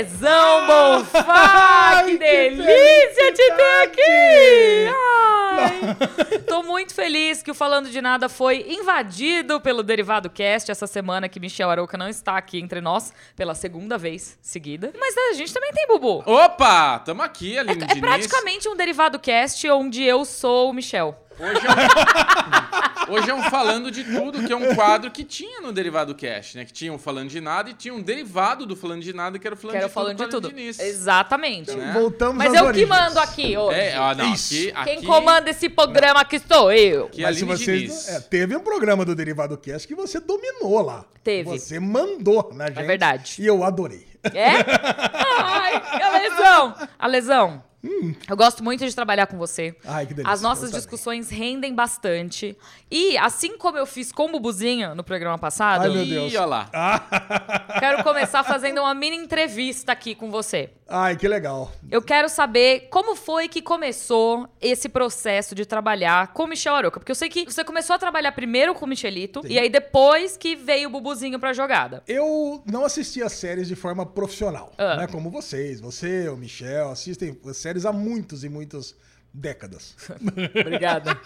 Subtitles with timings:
[0.00, 2.02] Lesão Bonfá!
[2.06, 4.88] que que delícia te ter aqui!
[5.58, 10.86] Ai, tô muito feliz que o Falando de Nada foi invadido pelo Derivado Cast essa
[10.86, 14.90] semana que Michel Arouca não está aqui entre nós pela segunda vez seguida.
[14.98, 16.22] Mas a gente também tem, Bubu.
[16.24, 18.00] Opa, tamo aqui, Aline É Diniz.
[18.00, 21.14] praticamente um Derivado Cast onde eu sou o Michel.
[21.40, 25.62] Hoje é, um, hoje é um Falando de Tudo, que é um quadro que tinha
[25.62, 26.66] no Derivado Cast, né?
[26.66, 29.46] Que tinha um Falando de Nada e tinha um derivado do Falando de Nada, que
[29.46, 30.48] era o Falando Quero de falando Tudo de tudo.
[30.50, 30.78] Diniz.
[30.78, 31.74] Exatamente.
[31.74, 31.92] Né?
[31.94, 32.88] Voltamos Mas eu que origens.
[32.88, 33.80] mando aqui hoje.
[33.80, 34.54] É, ó, não, Isso.
[34.54, 34.90] aqui, aqui...
[34.96, 37.08] Quem comanda esse programa aqui sou eu.
[37.08, 41.06] Que Mas se vocês, é, teve um programa do Derivado Cast que você dominou lá.
[41.24, 41.48] Teve.
[41.48, 42.82] Você mandou na gente.
[42.84, 43.36] verdade.
[43.38, 44.06] E eu adorei.
[44.34, 44.48] É?
[45.42, 46.74] Ai, a lesão.
[46.98, 47.69] A lesão.
[47.82, 48.14] Hum.
[48.28, 49.74] Eu gosto muito de trabalhar com você.
[49.86, 50.32] Ai, que delícia.
[50.32, 50.76] As nossas também.
[50.80, 52.56] discussões rendem bastante.
[52.90, 56.34] E, assim como eu fiz com o Bubuzinho no programa passado, Ai, meu Ih, Deus.
[56.34, 56.70] olha lá.
[57.80, 60.70] quero começar fazendo uma mini entrevista aqui com você.
[60.88, 61.70] Ai, que legal.
[61.90, 66.98] Eu quero saber como foi que começou esse processo de trabalhar com o Michel Aroca.
[66.98, 70.36] Porque eu sei que você começou a trabalhar primeiro com o Michelito, e aí depois
[70.36, 72.02] que veio o Bubuzinho pra jogada.
[72.08, 74.96] Eu não assisti as séries de forma profissional, Ah.
[74.96, 75.06] né?
[75.06, 78.96] Como vocês, você, o Michel, assistem as séries há muitos e muitas
[79.32, 79.94] décadas.
[80.60, 81.18] Obrigada.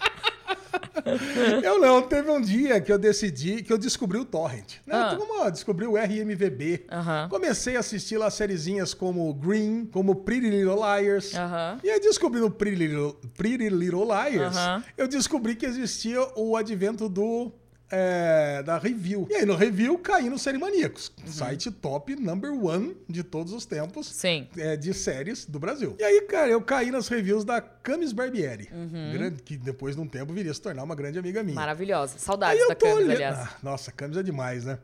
[1.63, 4.75] eu não, teve um dia que eu decidi, que eu descobri o Torrent.
[4.85, 4.93] Né?
[4.93, 5.49] Ah.
[5.49, 6.85] Descobri o RMVB.
[6.91, 7.27] Aham.
[7.29, 11.33] Comecei a assistir lá sériezinhas como Green, como Pretty Little Liars.
[11.33, 11.79] Aham.
[11.83, 14.83] E aí, descobrindo Pretty Little, Pretty Little Liars, Aham.
[14.97, 17.51] eu descobri que existia o advento do.
[17.91, 19.27] É, da review.
[19.29, 21.11] E aí, no review, caí no Série Maníacos.
[21.25, 21.31] Uhum.
[21.31, 24.47] Site top number one de todos os tempos Sim.
[24.57, 25.95] é, de séries do Brasil.
[25.99, 29.11] E aí, cara, eu caí nas reviews da Camis Barbieri, Uhum.
[29.13, 31.55] grande- que depois de um tempo viria se tornar uma grande amiga minha.
[31.55, 32.17] Maravilhosa.
[32.17, 33.11] Saudades da Camis, olhando.
[33.11, 33.37] aliás.
[33.37, 34.79] Ah, nossa, Camis é demais, né?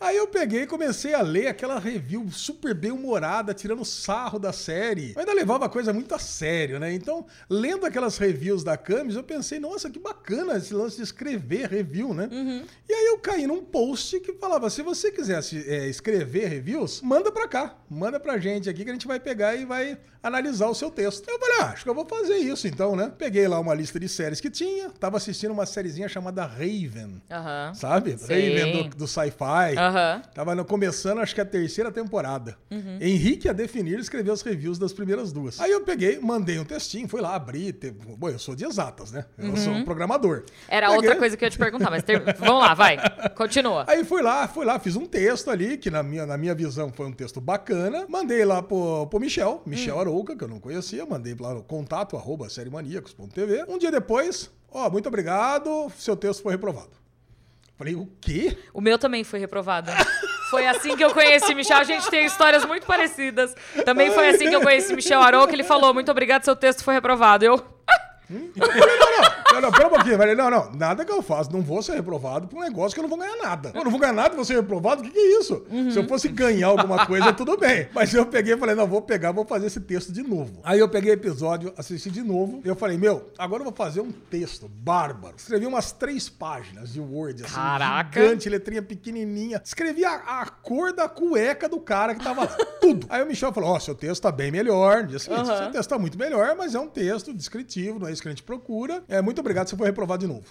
[0.00, 4.52] Aí eu peguei e comecei a ler aquela review super bem humorada, tirando sarro da
[4.52, 5.12] série.
[5.14, 6.92] Eu ainda levava a coisa muito a sério, né?
[6.94, 11.68] Então, lendo aquelas reviews da Camis, eu pensei, nossa, que bacana esse lance de escrever
[11.68, 12.28] review, né?
[12.88, 17.00] E aí eu caí num post que falava, se você quiser se- é, escrever reviews,
[17.02, 20.66] manda pra cá, manda pra gente aqui que a gente vai pegar e vai analisar
[20.68, 21.28] o seu texto.
[21.28, 23.10] Eu falei, ah, acho que eu vou fazer isso então, né?
[23.16, 27.22] Peguei lá uma lista de séries que tinha, tava assistindo uma sériezinha chamada Raven.
[27.30, 27.72] Aham.
[27.74, 28.16] Sabe?
[28.18, 28.26] Sim.
[28.26, 29.78] Raven do, do sci-fi.
[29.90, 30.22] Aham.
[30.34, 32.56] Tava no- começando, acho que a terceira temporada.
[32.70, 32.98] Uhum.
[33.00, 35.60] Henrique a definir escreveu as reviews das primeiras duas.
[35.60, 37.72] Aí eu peguei, mandei um textinho, fui lá, abri.
[37.72, 37.90] Te...
[37.90, 39.24] Bom, eu sou de exatas, né?
[39.38, 40.38] Eu sou um programador.
[40.38, 40.44] Uhum.
[40.68, 42.96] Era Peguei- outra coisa que eu ia te perguntar, mas ter- vamos lá, vai.
[43.36, 43.84] Continua.
[43.88, 46.92] Aí fui lá, fui lá, fiz um texto ali, que na minha, na minha visão
[46.92, 48.06] foi um texto bacana.
[48.08, 50.00] Mandei lá pro, pro Michel, Michel Hum.
[50.00, 51.04] Arouca, que eu não conhecia.
[51.06, 52.46] Mandei lá no contato, arroba.
[53.68, 56.90] Um dia depois, ó, muito obrigado, seu texto foi reprovado.
[57.80, 58.58] Falei, o quê?
[58.74, 59.90] O meu também foi reprovado.
[60.50, 61.78] Foi assim que eu conheci Michel.
[61.78, 63.54] A gente tem histórias muito parecidas.
[63.86, 65.54] Também foi assim que eu conheci Michel Arouca.
[65.54, 67.42] Ele falou: Muito obrigado, seu texto foi reprovado.
[67.42, 67.56] Eu.
[69.52, 70.36] Não, não, pera um pouquinho, velho.
[70.36, 70.72] Não, não.
[70.72, 71.52] Nada que eu faço.
[71.52, 73.72] Não vou ser reprovado por um negócio que eu não vou ganhar nada.
[73.74, 75.02] Eu não vou ganhar nada, vou ser reprovado?
[75.02, 75.64] O que, que é isso?
[75.92, 77.88] Se eu fosse ganhar alguma coisa, tudo bem.
[77.92, 80.60] Mas eu peguei e falei, não, vou pegar, vou fazer esse texto de novo.
[80.62, 82.60] Aí eu peguei o episódio, assisti de novo.
[82.64, 85.34] E eu falei, meu, agora eu vou fazer um texto bárbaro.
[85.36, 87.54] Escrevi umas três páginas de Word, assim.
[87.54, 88.20] Caraca.
[88.20, 89.60] Gigante, letrinha pequenininha.
[89.64, 92.56] Escrevi a, a cor da cueca do cara que tava lá.
[92.80, 93.06] Tudo.
[93.08, 95.02] Aí o Michel falou, ó, seu texto tá bem melhor.
[95.02, 95.58] No dia seguinte, Aham.
[95.58, 98.30] seu texto tá muito melhor, mas é um texto descritivo, não é isso que a
[98.30, 99.02] gente procura.
[99.08, 100.46] É, muito obrigado, você foi reprovado de novo.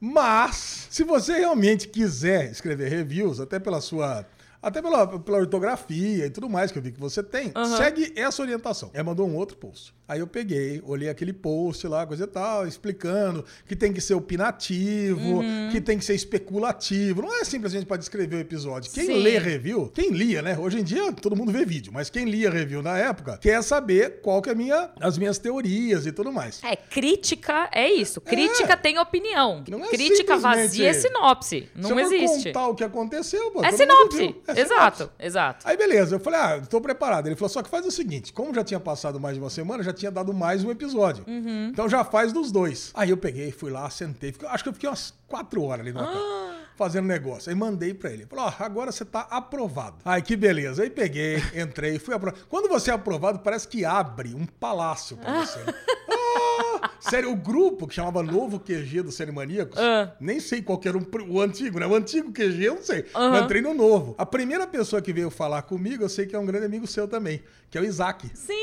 [0.00, 4.26] Mas, se você realmente quiser escrever reviews, até pela sua.
[4.66, 8.42] Até pela, pela ortografia e tudo mais que eu vi que você tem, segue essa
[8.42, 8.90] orientação.
[8.92, 9.94] Aí mandou um outro post.
[10.08, 14.14] Aí eu peguei, olhei aquele post lá, coisa e tal, explicando que tem que ser
[14.14, 15.40] opinativo,
[15.70, 17.22] que tem que ser especulativo.
[17.22, 18.90] Não é simplesmente para descrever o episódio.
[18.92, 19.22] Quem Sim.
[19.22, 20.58] lê review, quem lia, né?
[20.58, 24.20] Hoje em dia todo mundo vê vídeo, mas quem lia review na época quer saber
[24.20, 26.60] qual que é a minha, as minhas teorias e tudo mais.
[26.64, 28.20] É, crítica é isso.
[28.20, 29.62] Crítica tem opinião.
[29.68, 31.68] Não é crítica vazia é sinopse.
[31.74, 32.48] Se Não eu for existe.
[32.48, 34.18] contar o que aconteceu, pô, É sinopse.
[34.18, 34.42] viu.
[34.56, 35.66] Exato, exato.
[35.68, 37.26] Aí beleza, eu falei, ah, tô preparado.
[37.26, 39.82] Ele falou, só que faz o seguinte, como já tinha passado mais de uma semana,
[39.82, 41.24] já tinha dado mais um episódio.
[41.26, 41.68] Uhum.
[41.72, 42.90] Então já faz dos dois.
[42.94, 46.00] Aí eu peguei, fui lá, sentei, acho que eu fiquei umas quatro horas ali no
[46.00, 46.22] hotel,
[46.76, 47.50] fazendo negócio.
[47.50, 49.96] Aí mandei pra ele, falou, ó, agora você tá aprovado.
[50.04, 52.44] Aí que beleza, aí peguei, entrei, fui aprovado.
[52.48, 55.60] Quando você é aprovado, parece que abre um palácio pra você.
[56.08, 56.25] Ah,
[57.00, 60.12] sério, o grupo que chamava Novo QG do Série Maníacos, Ah.
[60.20, 61.86] nem sei qual que era o, o antigo, né?
[61.86, 63.04] O antigo QG eu não sei.
[63.12, 64.14] Mas entrei no novo.
[64.18, 67.06] A primeira pessoa que veio falar comigo, eu sei que é um grande amigo seu
[67.08, 68.30] também, que é o Isaac.
[68.34, 68.54] Sim!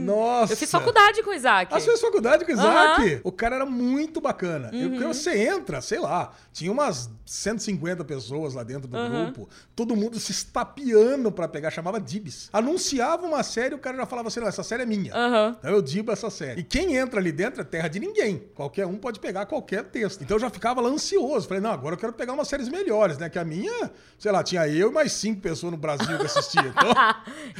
[0.00, 0.52] Nossa.
[0.52, 1.72] Eu fiz faculdade com o Isaac.
[1.74, 3.20] Ah, você fez faculdade com o Isaac?
[3.24, 4.70] O cara era muito bacana.
[4.72, 4.94] Uhum.
[5.00, 9.24] Eu, você entra, sei lá, tinha umas 150 pessoas lá dentro do Uhum.
[9.24, 12.48] grupo, todo mundo se estapeando pra pegar, chamava Dibs.
[12.52, 15.12] Anunciava uma série, o cara já falava assim, não, essa série é minha.
[15.58, 16.60] Então eu dibo essa série.
[16.60, 18.42] E quem entra ali dentro é terra de ninguém.
[18.54, 20.22] Qualquer um pode pegar qualquer texto.
[20.22, 21.46] Então eu já ficava lá ansioso.
[21.48, 23.28] Falei, não, agora eu quero pegar umas séries melhores, né?
[23.28, 26.62] Que a minha, sei lá, tinha eu e mais cinco pessoas no Brasil que assistia.
[26.72, 26.92] Então,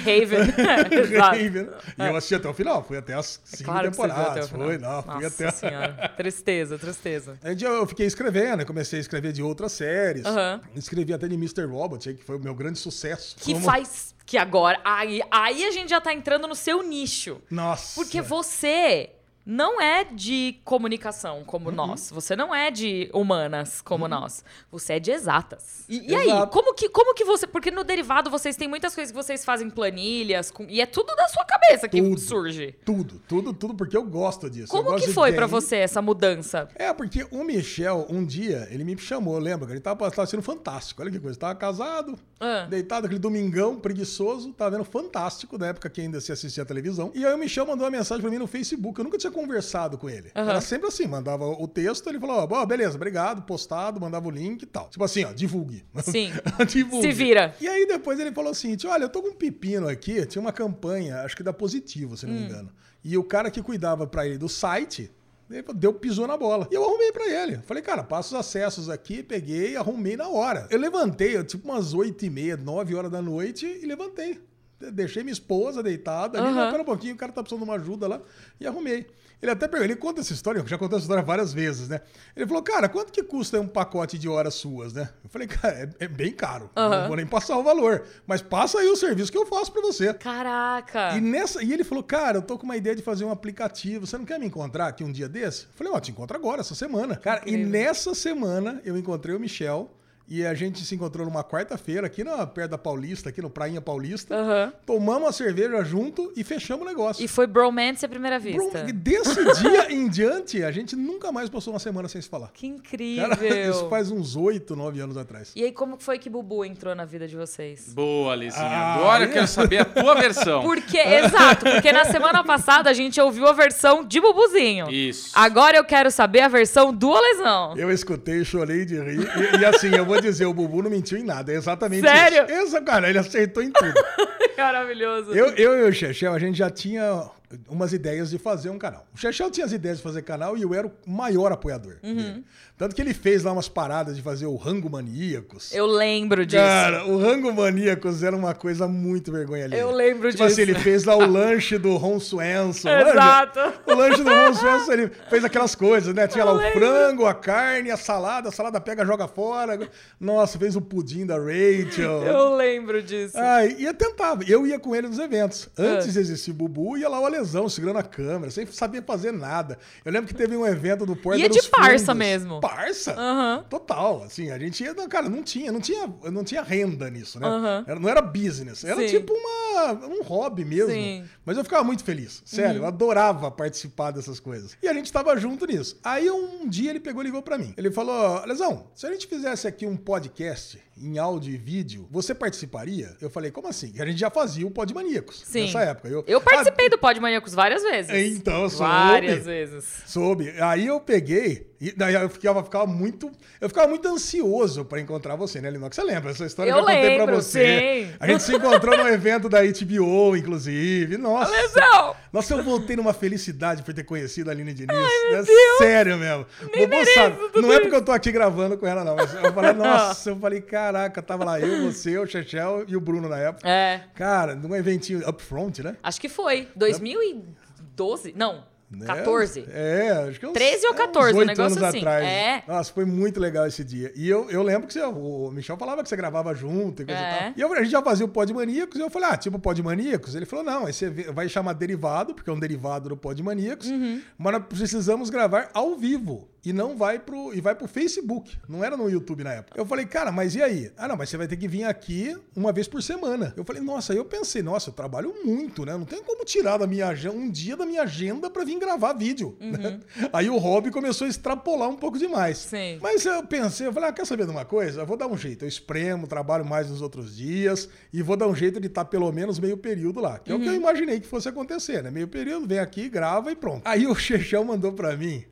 [0.05, 0.50] Raven.
[1.19, 1.69] Raven.
[1.99, 4.44] E eu assisti até o final, fui até as cinco Claro viu até temporadas.
[4.46, 4.66] o final.
[4.66, 5.50] Foi, não, fui Nossa até.
[5.50, 6.08] senhora.
[6.16, 7.38] Tristeza, tristeza.
[7.42, 10.24] Aí eu fiquei escrevendo, comecei a escrever de outras séries.
[10.24, 10.60] Aham.
[10.74, 11.64] Escrevi até de Mr.
[11.66, 13.36] Robot, que foi o meu grande sucesso.
[13.38, 14.80] Que Como- faz que agora.
[14.84, 17.40] Aí, aí a gente já tá entrando no seu nicho.
[17.50, 17.94] Nossa.
[18.00, 19.10] Porque você
[19.44, 21.74] não é de comunicação como Uhum.
[21.74, 22.10] nós.
[22.12, 24.44] Você não é de humanas como nós.
[24.70, 25.84] Você é de exatas.
[25.88, 27.46] E, e aí, como que, como que você.
[27.46, 31.14] Porque no derivado vocês têm muitas coisas que vocês fazem planilhas, com- e é tudo
[31.16, 32.18] da sua cabeça que Tudo.
[32.20, 32.74] surge.
[32.84, 34.68] Tudo, tudo, tudo, porque eu gosto disso.
[34.68, 35.50] Como gosto que foi pra game.
[35.60, 36.68] você essa mudança?
[36.74, 39.70] É, porque o Michel, um dia, ele me chamou, lembra?
[39.70, 41.02] Ele tava, tava sendo fantástico.
[41.02, 41.38] Olha que coisa.
[41.38, 42.66] Tava casado, Ah.
[42.68, 47.10] deitado aquele domingão preguiçoso, tava vendo fantástico, na época que ainda se assistia a televisão.
[47.14, 48.98] E aí o Michel mandou uma mensagem pra mim no Facebook.
[48.98, 50.31] Eu nunca tinha conversado com ele.
[50.37, 50.50] Aham.
[50.50, 54.31] Era sempre assim, mandava o texto, ele falou, ó, "Bom, beleza, obrigado, postado, mandava o
[54.31, 54.88] link e tal.
[54.88, 55.84] Tipo assim, ó, divulgue.
[56.05, 56.31] Sim.
[56.69, 57.06] divulgue.
[57.08, 57.55] Se vira.
[57.61, 60.52] E aí depois ele falou seguinte: olha, eu tô com um pepino aqui, tinha uma
[60.52, 62.38] campanha, acho que da Positivo, se não Hum.
[62.38, 62.73] me engano.
[63.05, 65.11] E o cara que cuidava pra ele do site.
[65.50, 66.67] ele Deu, pisou na bola.
[66.70, 67.58] E eu arrumei pra ele.
[67.67, 70.67] Falei, cara, passa os acessos aqui, peguei, arrumei na hora.
[70.70, 74.40] Eu levantei, eu, tipo umas 8 e meia, 9 horas da noite e levantei.
[74.81, 76.55] De- Deixei minha esposa deitada ali, Aham.
[76.64, 78.20] não, pera um pouquinho, o cara tá precisando de uma ajuda lá,
[78.58, 79.06] e arrumei.
[79.42, 82.00] Ele até perguntou, ele conta essa história, eu já contei essa história várias vezes, né?
[82.36, 85.08] Ele falou, cara, quanto que custa um pacote de horas suas, né?
[85.24, 86.70] Eu falei, cara, é, é bem caro.
[86.76, 87.00] Aham.
[87.00, 88.04] Não vou nem passar o valor.
[88.24, 90.14] Mas passa aí o serviço que eu faço pra você.
[90.14, 91.16] Caraca.
[91.16, 94.06] E, nessa, e ele falou, cara, eu tô com uma ideia de fazer um aplicativo.
[94.06, 95.64] Você não quer me encontrar aqui um dia desse?
[95.64, 97.16] Eu falei, ó, te encontro agora, essa semana.
[97.16, 97.70] Cara, e Incrível.
[97.72, 99.90] nessa semana eu encontrei o Michel.
[100.34, 103.82] E a gente se encontrou numa quarta-feira aqui na, perto da Paulista, aqui no Prainha
[103.82, 104.34] Paulista.
[104.34, 104.73] Aham.
[104.87, 107.23] Tomamos uma cerveja junto e fechamos o negócio.
[107.23, 108.82] E foi bromance à primeira vista.
[108.82, 112.50] Bro, desse dia em diante, a gente nunca mais passou uma semana sem se falar.
[112.55, 113.29] Que incrível.
[113.29, 115.52] Cara, isso faz uns oito, nove anos atrás.
[115.55, 117.93] E aí, como foi que Bubu entrou na vida de vocês?
[117.93, 118.64] Boa, Lizinha.
[118.64, 119.32] Ah, Agora eu é?
[119.34, 120.62] quero saber a tua versão.
[120.64, 124.90] Porque, exato, porque na semana passada a gente ouviu a versão de Bubuzinho.
[124.90, 125.31] Isso.
[125.34, 127.76] Agora eu quero saber a versão do Alesão.
[127.76, 129.29] Eu escutei, chorei de rir.
[129.37, 131.52] E, e assim, eu vou dizer, o Bubu não mentiu em nada.
[131.52, 132.44] É exatamente Sério?
[132.44, 132.52] isso.
[132.52, 133.94] Essa, cara, ele acertou em tudo.
[134.56, 135.32] Maravilhoso.
[135.32, 137.24] eu, eu e o Chechel, a gente já tinha
[137.69, 139.06] umas ideias de fazer um canal.
[139.14, 142.14] O Chechel tinha as ideias de fazer canal e eu era o maior apoiador Uhum.
[142.14, 142.44] dele.
[142.76, 145.72] Tanto que ele fez lá umas paradas de fazer o Rango Maníacos.
[145.72, 146.60] Eu lembro disso.
[146.62, 149.78] Cara, o Rango Maníacos era uma coisa muito vergonha ali.
[149.78, 150.60] Eu lembro tipo disso.
[150.60, 152.88] assim, ele fez lá o lanche do Ron Swenson.
[152.90, 153.60] Exato.
[153.87, 156.26] O lanche do Ron Swenson, ele fez aquelas coisas, né?
[156.26, 156.78] Tinha lá Eu o lembro.
[156.81, 158.48] frango, a carne, a salada.
[158.48, 159.88] A salada pega, joga fora.
[160.19, 162.22] Nossa, fez o pudim da Rachel.
[162.25, 163.34] Eu lembro disso.
[163.37, 164.43] Ah, e eu tentava.
[164.44, 165.69] Eu ia com ele nos eventos.
[165.78, 166.12] Antes Ah.
[166.12, 169.78] de existir o Bubu, ia lá o Alesão, segurando a câmera, sem saber fazer nada.
[170.04, 172.16] Eu lembro que teve um evento do Porta Ia dos de parça Fundos.
[172.18, 172.60] mesmo.
[172.60, 173.12] Parça?
[173.12, 173.64] Aham.
[173.68, 174.22] Total.
[174.22, 174.94] Assim, a gente ia...
[175.08, 177.46] Cara, não tinha, não tinha, não tinha renda nisso, né?
[177.46, 177.84] Aham.
[177.86, 178.84] Era- não era business.
[178.84, 179.06] Era Sim.
[179.18, 180.90] tipo uma, um hobby mesmo.
[180.92, 181.20] Sim.
[181.20, 181.26] Uhum.
[181.44, 182.42] Mas eu ficava muito feliz.
[182.44, 184.76] Sério, eu adorava participar dessas coisas.
[184.82, 185.98] E a gente tava junto nisso.
[186.04, 187.74] Aí um dia ele pegou e ligou pra mim.
[187.76, 192.34] Ele falou: Lesão, se a gente fizesse aqui um podcast em áudio e vídeo, você
[192.34, 193.17] participaria?
[193.20, 193.93] Eu falei, como assim?
[193.98, 195.62] A gente já fazia o Podmaníacos Sim.
[195.67, 196.08] nessa época.
[196.08, 198.10] Eu, Eu participei do Pod Maníacos várias vezes.
[198.10, 198.90] Ah, Então, soube.
[198.93, 199.84] Várias vezes.
[200.06, 200.52] Soube.
[200.60, 203.31] Aí eu peguei, e daí eu ficava, ficava muito.
[203.60, 205.96] Eu ficava muito ansioso pra encontrar você, né, Linox?
[205.96, 206.31] Você lembra?
[206.31, 208.06] Essa história Eu eu já contei pra lembro, você.
[208.08, 208.14] sim.
[208.20, 211.17] A gente se encontrou no evento da HBO, inclusive.
[211.17, 211.50] Nossa.
[211.50, 212.14] Lesão!
[212.32, 214.96] Nossa, eu voltei numa felicidade por ter conhecido a Aline Diniz.
[214.96, 215.43] é
[215.78, 216.46] sério mesmo.
[216.74, 219.17] Nem mereço sabe, tudo não é porque eu tô aqui gravando com ela, não.
[219.17, 223.01] Mas eu falei, nossa, eu falei, caraca, tava lá eu, você, o Chechel e o
[223.01, 223.69] Bruno na época.
[223.69, 225.96] É, Cara, num eventinho upfront, né?
[226.03, 226.69] acho que foi.
[226.77, 228.32] 2012?
[228.36, 229.06] Não, Né?
[229.06, 229.65] 14.
[229.72, 231.98] É, acho que uns, 13 ou é, uns 14, um negócio anos assim.
[231.98, 232.24] atrás.
[232.27, 232.62] É.
[232.69, 234.12] Nossa, foi muito legal esse dia.
[234.15, 237.20] E eu, eu lembro que você, o Michel falava que você gravava junto e coisa
[237.20, 237.24] É.
[237.24, 237.53] e tal.
[237.56, 239.82] E eu, a gente já fazia o Pod Maníacos, e eu falei, ah, tipo Pod
[239.82, 240.34] Maníacos?
[240.34, 244.20] Ele falou, não, vê- vai chamar derivado, porque é um derivado do Pod Maníacos, Uhum.
[244.36, 246.48] mas nós precisamos gravar ao vivo.
[246.64, 248.56] E não vai pro e vai pro Facebook.
[248.69, 249.78] Não era no YouTube na época.
[249.78, 250.92] Eu falei, cara, mas e aí?
[250.96, 253.52] Ah, não, mas você vai ter que vir aqui uma vez por semana.
[253.56, 255.92] Eu falei, nossa, aí eu pensei, nossa, eu trabalho muito, né?
[255.92, 259.12] Não tem como tirar da minha agenda um dia da minha agenda para vir gravar
[259.12, 259.56] vídeo.
[259.60, 260.00] Né?
[260.32, 262.58] Aí o hobby começou a extrapolar um pouco demais.
[262.58, 262.98] Sim.
[263.00, 265.00] Mas eu pensei, eu falei, ah, quer saber de uma coisa?
[265.02, 265.64] Eu vou dar um jeito.
[265.64, 269.31] Eu espremo, trabalho mais nos outros dias e vou dar um jeito de estar pelo
[269.32, 270.38] menos meio período lá.
[270.38, 272.10] Que é o que eu imaginei que fosse acontecer, né?
[272.10, 273.82] Meio período, vem aqui, grava e pronto.
[273.84, 275.44] Aí o Chechão mandou para mim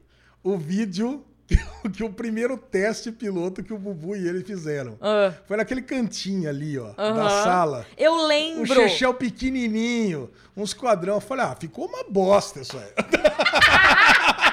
[0.43, 1.25] o vídeo
[1.93, 4.97] que, o primeiro teste piloto que o Bubu e ele fizeram.
[5.01, 5.33] Ah.
[5.47, 7.45] Foi naquele cantinho ali, ó, da Aham.
[7.45, 7.87] sala.
[7.99, 8.73] Eu O lembro.
[8.73, 11.15] Chechel pequenininho, uns quadrão.
[11.17, 12.93] Eu falei, ah, ficou uma bosta isso aí.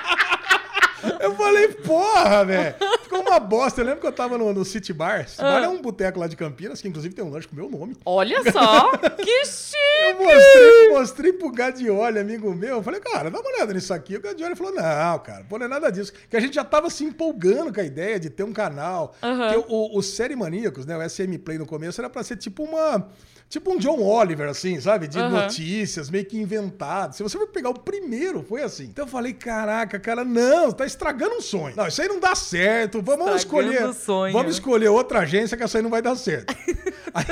[1.48, 2.76] Eu falei, porra, velho.
[3.04, 3.82] Ficou uma bosta.
[3.82, 5.28] Eu lembro que eu tava no, no City Bar.
[5.28, 7.70] City Bar é um boteco lá de Campinas, que inclusive tem um lanche com meu
[7.70, 7.96] nome.
[8.06, 9.78] Olha só, que chique.
[10.10, 12.78] Eu mostrei, mostrei pro Gadioli, amigo meu.
[12.78, 14.16] Eu falei, cara, dá uma olhada nisso aqui.
[14.16, 16.14] O Gadioli falou, não, cara, pô, não é nada disso.
[16.30, 19.16] Que a gente já tava se empolgando com a ideia de ter um canal.
[19.22, 19.50] Aham.
[19.50, 22.64] Que o, o Série Maníacos, né, o SM Play no começo, era pra ser tipo
[22.64, 23.08] uma...
[23.50, 25.08] Tipo um John Oliver, assim, sabe?
[25.08, 25.44] De Aham.
[25.44, 27.14] notícias, meio que inventado.
[27.16, 28.84] Se você for pegar o primeiro, foi assim.
[28.86, 31.74] Então eu falei, caraca, cara, não, tá estragando um sonho.
[31.76, 33.02] Não, isso aí não dá certo.
[33.02, 33.94] Vamos Estragando escolher.
[33.94, 34.34] sonho.
[34.34, 36.54] Vamos escolher outra agência que essa aí não vai dar certo.
[37.14, 37.26] Aí,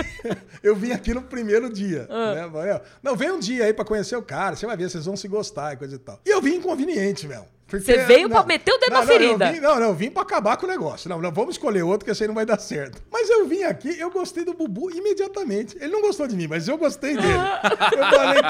[0.64, 2.08] eu vim aqui no primeiro dia.
[2.10, 2.34] Ah.
[2.48, 2.82] Né?
[3.04, 5.28] Não, vem um dia aí pra conhecer o cara, você vai ver, vocês vão se
[5.28, 6.20] gostar e coisa e tal.
[6.26, 7.46] E eu vim inconveniente, meu.
[7.68, 9.52] Porque- Você veio pra não, meter o dedo não, na não, ferida.
[9.52, 11.10] vim- não, não, eu vim pra acabar com o negócio.
[11.10, 13.02] Não, não, vamos escolher outro que esse aí não vai dar certo.
[13.12, 15.76] Mas eu vim aqui, eu gostei do Bubu imediatamente.
[15.82, 17.28] Ele não gostou de mim, mas eu gostei dele.
[17.98, 18.42] eu falei,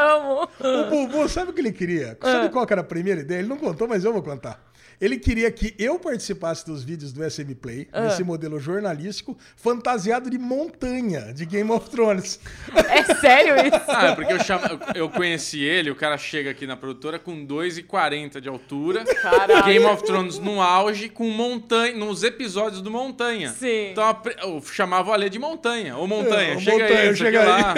[0.00, 0.48] Amo.
[0.60, 2.16] o Bubu, sabe o que ele queria?
[2.22, 3.40] Sabe qual que era a primeira ideia?
[3.40, 4.60] Ele não contou, mas eu vou contar.
[5.00, 10.38] Ele queria que eu participasse dos vídeos do SM Play, nesse modelo jornalístico, fantasiado de
[10.38, 12.38] montanha de Game of Thrones.
[12.88, 13.80] É sério isso?
[13.88, 14.62] Ah, é porque eu, chamo,
[14.94, 19.04] eu conheci ele, o cara chega aqui na produtora com 2,40 de altura.
[19.04, 19.64] Caralho.
[19.64, 23.50] Game of Thrones no auge, com montanha, nos episódios do Montanha.
[23.50, 23.90] Sim.
[23.92, 25.96] Então eu chamava o Ale de Montanha.
[25.96, 27.74] Ô Montanha, É, chega Montanha, aí, chega lá.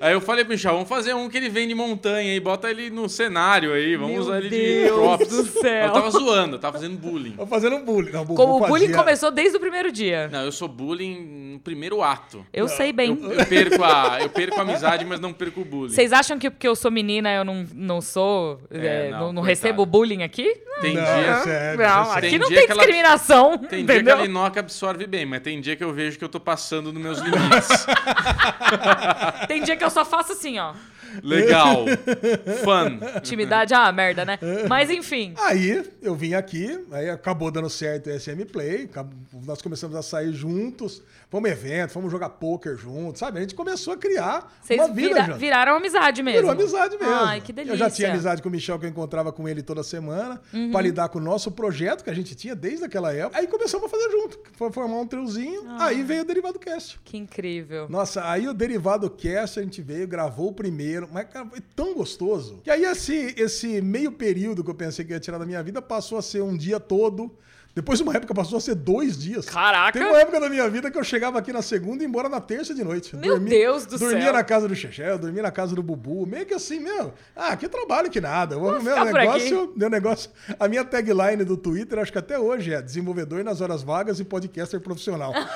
[0.00, 2.70] Aí eu falei pro Michel, vamos fazer um que ele vem de montanha e bota
[2.70, 5.28] ele no cenário aí, vamos Meu usar ele de Deus props.
[5.28, 5.86] do céu.
[5.86, 7.32] Eu tava zoando, eu tava fazendo bullying.
[7.32, 8.10] Tô fazendo bullying.
[8.10, 10.28] Não, Como o bullying começou desde o primeiro dia.
[10.28, 12.44] Não, eu sou bullying no primeiro ato.
[12.52, 13.18] Eu sei bem.
[13.22, 15.92] Eu perco a, eu perco a amizade, mas não perco o bullying.
[15.92, 18.60] Vocês acham que porque eu sou menina eu não, não sou.
[18.70, 20.60] É, é, não, não, não recebo bullying aqui?
[20.80, 22.18] Tem Não, dia, é sério, não, é sério.
[22.18, 23.58] aqui Tem não dia tem que ela- discriminação.
[23.58, 24.18] tem dia que entendeu?
[24.18, 27.00] a Linoca absorve bem, mas tem dia que eu vejo que eu tô passando dos
[27.02, 27.86] meus limites.
[29.48, 30.72] Tem dia que eu só faço assim, ó.
[31.22, 31.84] Legal.
[32.64, 33.18] Fun.
[33.18, 34.38] Intimidade, ah, merda, né?
[34.68, 35.34] Mas enfim.
[35.38, 38.88] Aí eu vim aqui, aí acabou dando certo o SM Play,
[39.44, 43.38] nós começamos a sair juntos, fomos evento, fomos jogar poker juntos, sabe?
[43.38, 46.40] A gente começou a criar Vocês uma vida vira- viraram amizade mesmo.
[46.40, 47.14] Virou amizade mesmo.
[47.14, 47.74] Ai, que delícia.
[47.74, 50.70] Eu já tinha amizade com o Michel, que eu encontrava com ele toda semana, Uhum.
[50.70, 53.38] pra lidar com o nosso projeto que a gente tinha desde aquela época.
[53.38, 55.86] Aí começamos a fazer junto, foi formar um triozinho, Ah.
[55.86, 56.98] aí veio o Derivado Cast.
[57.04, 57.86] Que incrível.
[57.88, 61.94] Nossa, aí o Derivado Cast a gente veio, gravou o primeiro, mas cara, foi tão
[61.94, 62.60] gostoso.
[62.62, 65.80] Que aí esse, esse meio período que eu pensei que ia tirar da minha vida
[65.80, 67.30] passou a ser um dia todo.
[67.76, 69.44] Depois, uma época, passou a ser dois dias.
[69.44, 69.92] Caraca!
[69.92, 72.26] Teve uma época da minha vida que eu chegava aqui na segunda e ia embora
[72.26, 73.14] na terça de noite.
[73.14, 74.32] Meu Deus do dormia céu.
[74.32, 76.26] na casa do Chechel, dormia na casa do Bubu.
[76.26, 78.56] Meio que assim, meu, ah, que trabalho que nada.
[78.56, 82.80] O meu negócio, meu negócio, a minha tagline do Twitter, acho que até hoje é
[82.80, 85.34] desenvolvedor nas horas vagas e podcaster profissional.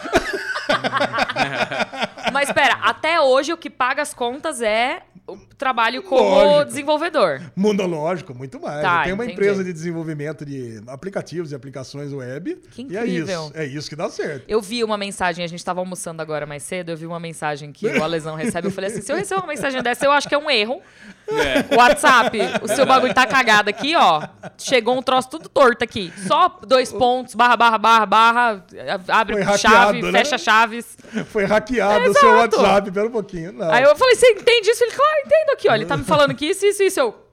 [2.32, 6.64] Mas pera, até hoje o que paga as contas é o trabalho como Lógico.
[6.64, 7.40] desenvolvedor.
[7.54, 8.82] Mundo lógico, muito mais.
[8.82, 9.40] Tá, tenho uma entendi.
[9.40, 12.56] empresa de desenvolvimento de aplicativos e aplicações web.
[12.72, 13.44] Que E é incrível.
[13.44, 13.52] isso.
[13.54, 14.44] É isso que dá certo.
[14.48, 17.70] Eu vi uma mensagem, a gente tava almoçando agora mais cedo, eu vi uma mensagem
[17.70, 18.66] que o Alesão recebe.
[18.68, 20.80] Eu falei assim: se eu receber uma mensagem dessa, eu acho que é um erro.
[21.28, 21.76] É.
[21.76, 24.26] WhatsApp, o seu bagulho tá cagado aqui, ó.
[24.58, 26.12] Chegou um troço tudo torto aqui.
[26.26, 28.64] Só dois pontos, barra, barra, barra, barra,
[29.06, 30.18] abre Foi chave, hackeado, né?
[30.18, 30.98] fecha chaves.
[31.30, 32.20] Foi hackeado o Exato.
[32.20, 33.52] seu WhatsApp, pera um pouquinho.
[33.52, 33.70] Não.
[33.70, 34.84] Aí eu falei, você entende isso?
[34.84, 35.74] Ele, claro, entendo aqui, ó.
[35.74, 37.00] Ele tá me falando que isso, isso, isso.
[37.00, 37.29] Eu.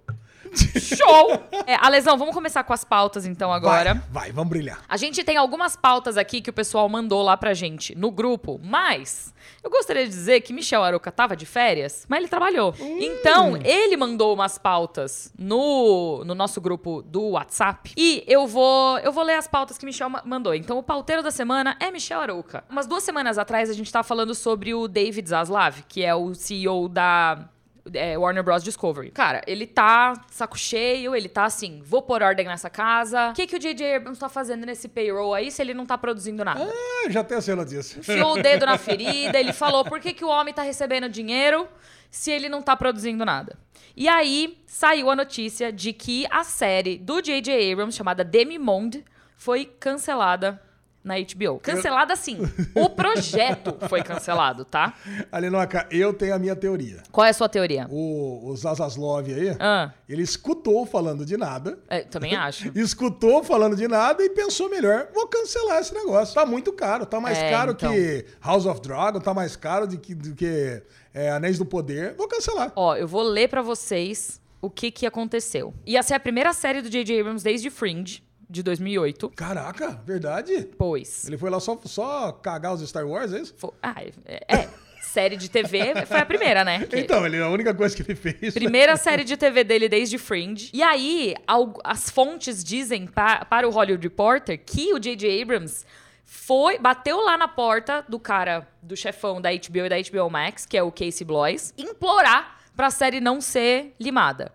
[0.55, 1.43] Show!
[1.65, 3.93] É, Alesão, vamos começar com as pautas então agora.
[3.93, 4.81] Vai, vai, vamos brilhar.
[4.87, 8.59] A gente tem algumas pautas aqui que o pessoal mandou lá pra gente no grupo,
[8.63, 12.73] mas eu gostaria de dizer que Michel Aroca tava de férias, mas ele trabalhou.
[12.79, 19.11] Então, ele mandou umas pautas no, no nosso grupo do WhatsApp e eu vou eu
[19.11, 20.53] vou ler as pautas que Michel ma- mandou.
[20.53, 22.63] Então, o pauteiro da semana é Michel Aroca.
[22.69, 26.33] Umas duas semanas atrás a gente tava falando sobre o David Zaslav, que é o
[26.33, 27.47] CEO da
[27.93, 28.63] é, Warner Bros.
[28.63, 29.11] Discovery.
[29.11, 33.29] Cara, ele tá saco cheio, ele tá assim, vou pôr ordem nessa casa.
[33.29, 33.95] O que, que o J.J.
[33.95, 36.69] Abrams tá fazendo nesse payroll aí se ele não tá produzindo nada?
[36.71, 37.99] Ah, já tem a cena disso.
[37.99, 41.67] Enfiou o dedo na ferida, ele falou por que, que o homem tá recebendo dinheiro
[42.09, 43.57] se ele não tá produzindo nada.
[43.95, 47.71] E aí saiu a notícia de que a série do J.J.
[47.71, 49.03] Abrams, chamada Demi-Monde,
[49.35, 50.61] foi cancelada
[51.07, 51.59] na HBO.
[51.59, 52.39] Cancelada sim.
[52.75, 54.93] O projeto foi cancelado, tá?
[55.31, 57.01] Alinoca, eu tenho a minha teoria.
[57.11, 57.87] Qual é a sua teoria?
[57.89, 61.79] O, o Zazaslov aí, Ah, ele escutou falando de nada.
[61.87, 62.71] é, também acho.
[62.77, 66.35] Escutou falando de nada e pensou melhor, vou cancelar esse negócio.
[66.35, 67.91] Tá muito caro, tá mais É, caro então.
[67.93, 70.83] que House of Dragon, tá mais caro do que, do que
[71.13, 72.13] é, Anéis do Poder.
[72.17, 72.71] Vou cancelar.
[72.75, 75.73] Ó, eu vou ler pra vocês o que que aconteceu.
[75.85, 77.19] Ia ser a primeira série do J.J.
[77.21, 79.29] Abrams desde Fringe, de 2008.
[79.35, 80.67] Caraca, verdade?
[80.77, 81.25] Pois.
[81.27, 83.55] Ele foi lá só, só cagar os Star Wars, é isso?
[83.83, 84.69] Ah, é, é.
[85.01, 86.85] Série de TV foi a primeira, né?
[86.85, 88.53] Que- Então, ele, a única coisa que ele fez.
[88.53, 90.69] Primeira série de TV dele desde Fringe.
[90.73, 91.35] E aí,
[91.83, 95.41] as fontes dizem pa- para o Hollywood Reporter que o J.J.
[95.41, 95.85] Abrams
[96.25, 100.65] foi, bateu lá na porta do cara, do chefão da HBO e da HBO Max,
[100.65, 104.53] que é o Casey Bloys, implorar pra série não ser limada.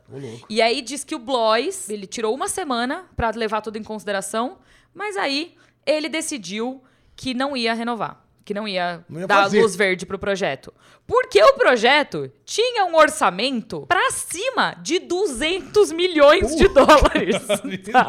[0.49, 4.59] E aí diz que o Blois, ele tirou uma semana pra levar tudo em consideração,
[4.95, 6.81] mas aí ele decidiu
[7.17, 9.61] que não ia renovar, que não ia, Não ia dar fazer.
[9.61, 10.73] luz verde pro projeto.
[11.07, 17.37] Porque o projeto tinha um orçamento pra cima de 200 milhões de dólares.
[17.91, 18.07] tá?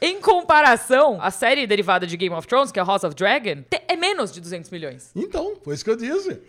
[0.00, 3.96] Em comparação, a série derivada de Game of Thrones, que é House of Dragon, é
[3.96, 5.10] menos de 200 milhões.
[5.14, 6.40] Então, foi isso que eu disse.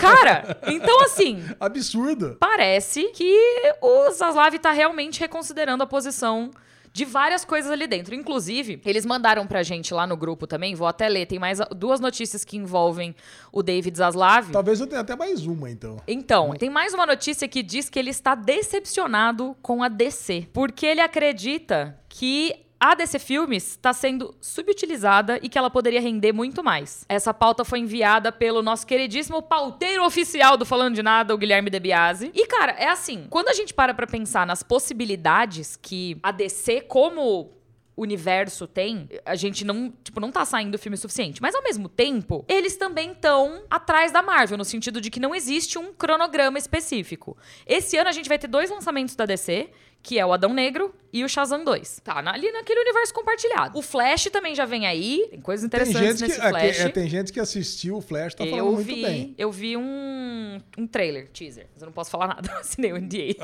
[0.00, 2.36] Cara, então assim, Absurdo.
[2.38, 6.50] parece que o Zaslav tá realmente reconsiderando a posição
[6.94, 8.14] de várias coisas ali dentro.
[8.14, 11.98] Inclusive, eles mandaram pra gente lá no grupo também, vou até ler, tem mais duas
[11.98, 13.14] notícias que envolvem
[13.50, 14.52] o David Zaslav.
[14.52, 16.00] Talvez eu tenha até mais uma, então.
[16.06, 20.86] Então, tem mais uma notícia que diz que ele está decepcionado com a DC, porque
[20.86, 26.62] ele acredita que a DC Filmes está sendo subutilizada e que ela poderia render muito
[26.62, 27.04] mais.
[27.08, 31.70] Essa pauta foi enviada pelo nosso queridíssimo pauteiro oficial do Falando de Nada, o Guilherme
[31.70, 32.30] De Biasi.
[32.34, 36.82] E, cara, é assim, quando a gente para pra pensar nas possibilidades que a DC,
[36.82, 37.52] como
[37.96, 41.40] universo tem, a gente não, tipo, não tá saindo filme suficiente.
[41.40, 45.34] Mas ao mesmo tempo, eles também estão atrás da Marvel, no sentido de que não
[45.34, 47.36] existe um cronograma específico.
[47.66, 49.70] Esse ano a gente vai ter dois lançamentos da DC,
[50.04, 52.00] que é o Adão Negro e o Shazam 2.
[52.04, 53.78] Tá na- ali naquele universo compartilhado.
[53.78, 56.76] O Flash também já vem aí, tem coisas Tem interessantes que, nesse é, Flash.
[56.76, 59.34] que- é, tem gente que assistiu o Flash, tá falando eu muito vi, bem.
[59.38, 61.68] eu vi um, um trailer, teaser.
[61.72, 63.34] Mas eu não posso falar nada, assinei o NDA.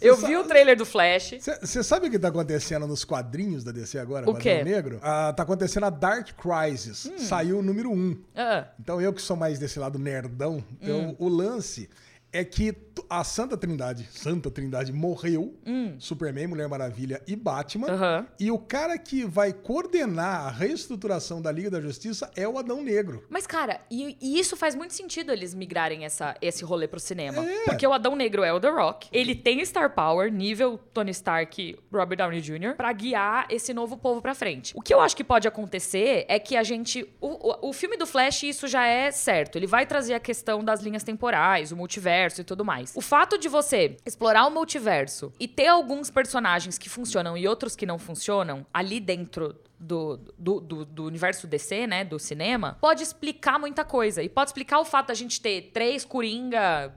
[0.00, 1.34] eu vi o trailer do Flash.
[1.60, 4.28] Você sabe o que tá acontecendo nos quadrinhos da DC agora?
[4.30, 4.50] O quê?
[4.50, 4.98] Adão Negro?
[5.02, 7.10] Ah, tá acontecendo a Dark Crisis.
[7.18, 7.94] Saiu o número 1.
[7.94, 8.22] Um.
[8.36, 10.86] Ah, Então eu que sou mais desse lado nerdão, Hum.
[10.86, 11.88] eu- o lance
[12.32, 12.74] é que
[13.08, 15.54] a Santa Trindade, Santa Trindade morreu,
[15.98, 17.88] Superman, Mulher Maravilha e Batman.
[17.88, 17.94] Hum.
[17.94, 18.26] Aham.
[18.38, 22.82] E o cara que vai coordenar a reestruturação da Liga da Justiça é o Adão
[22.82, 23.24] Negro.
[23.28, 27.44] Mas, cara, e, e isso faz muito sentido eles migrarem essa, esse rolê pro cinema.
[27.44, 27.64] É.
[27.64, 29.08] Porque o Adão Negro é o The Rock.
[29.12, 34.20] Ele tem Star Power, nível Tony Stark, Robert Downey Jr., pra guiar esse novo povo
[34.20, 34.72] pra frente.
[34.76, 37.08] O que eu acho que pode acontecer é que a gente.
[37.20, 39.56] O, o, o filme do Flash, isso já é certo.
[39.56, 42.92] Ele vai trazer a questão das linhas temporais, o multiverso e tudo mais.
[42.94, 47.74] O fato de você explorar o multiverso e ter alguns personagens que funcionam e outros
[47.74, 53.02] que não funcionam ali dentro do, do, do, do universo DC, né, do cinema, pode
[53.02, 54.22] explicar muita coisa.
[54.22, 56.94] E pode explicar o fato da gente ter três Coringa,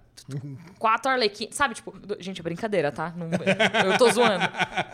[0.80, 1.76] quatro Arlequim, sabe?
[1.76, 3.14] Tipo, gente, é brincadeira, tá?
[3.16, 3.28] Não-
[3.92, 4.46] eu tô zoando.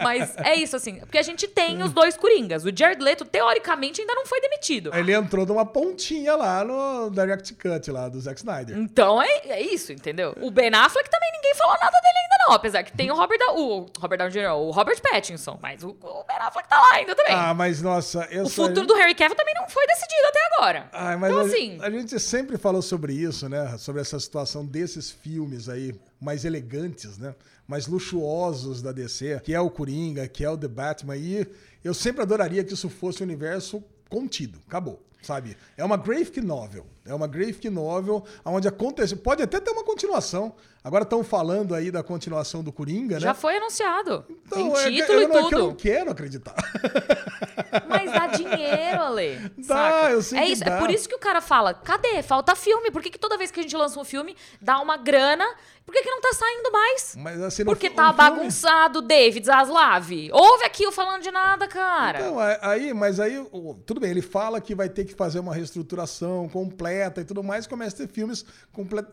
[0.01, 0.95] Mas é isso, assim.
[0.99, 2.65] Porque a gente tem os dois Coringas.
[2.65, 4.93] O Jared Leto, teoricamente, ainda não foi demitido.
[4.95, 8.77] Ele entrou numa pontinha lá no Direct Cut lá do Zack Snyder.
[8.77, 10.33] Então é, é isso, entendeu?
[10.41, 13.37] O Ben Affleck também ninguém falou nada dele ainda não, apesar que tem o Robert,
[13.37, 16.93] da, o Robert Downey Jr., o Robert Pattinson, mas o, o Ben Affleck tá lá
[16.93, 17.33] ainda também.
[17.33, 20.89] Ah, mas nossa, eu o futuro do Harry Cavill também não foi decidido até agora.
[20.91, 23.77] Ai, mas então a, assim, a gente sempre falou sobre isso, né?
[23.77, 27.35] Sobre essa situação desses filmes aí mais elegantes, né?
[27.67, 31.17] Mais luxuosos da DC, que é o Coringa, que é o The Batman.
[31.17, 31.47] E
[31.83, 34.59] eu sempre adoraria que isso fosse um universo contido.
[34.67, 35.03] Acabou.
[35.21, 35.57] Sabe?
[35.75, 36.85] É uma graphic novel.
[37.09, 39.15] É uma graphic novel onde acontece.
[39.15, 40.53] Pode até ter uma continuação.
[40.81, 43.33] Agora estão falando aí da continuação do Coringa, já né?
[43.33, 44.23] foi anunciado.
[44.29, 45.75] Então, tem é título eu e não, é que eu não tudo.
[45.75, 46.55] quero acreditar.
[47.87, 49.51] Mas dá dinheiro, Ale.
[49.57, 50.09] Dá, saca?
[50.11, 50.75] eu sei é isso, dá.
[50.75, 52.21] é por isso que o cara fala: cadê?
[52.23, 52.91] Falta filme.
[52.91, 55.45] Por que, que toda vez que a gente lança um filme, dá uma grana?
[55.85, 57.15] Por que, que não tá saindo mais?
[57.17, 60.11] Mas assim, Porque tá um filme- bagunçado, David Zaslav.
[60.31, 62.19] Ouve aqui eu falando de nada, cara.
[62.19, 63.43] Então, aí, mas aí,
[63.87, 67.67] tudo bem, ele fala que vai ter que fazer uma reestruturação completa e tudo mais,
[67.67, 68.45] começa a ter filmes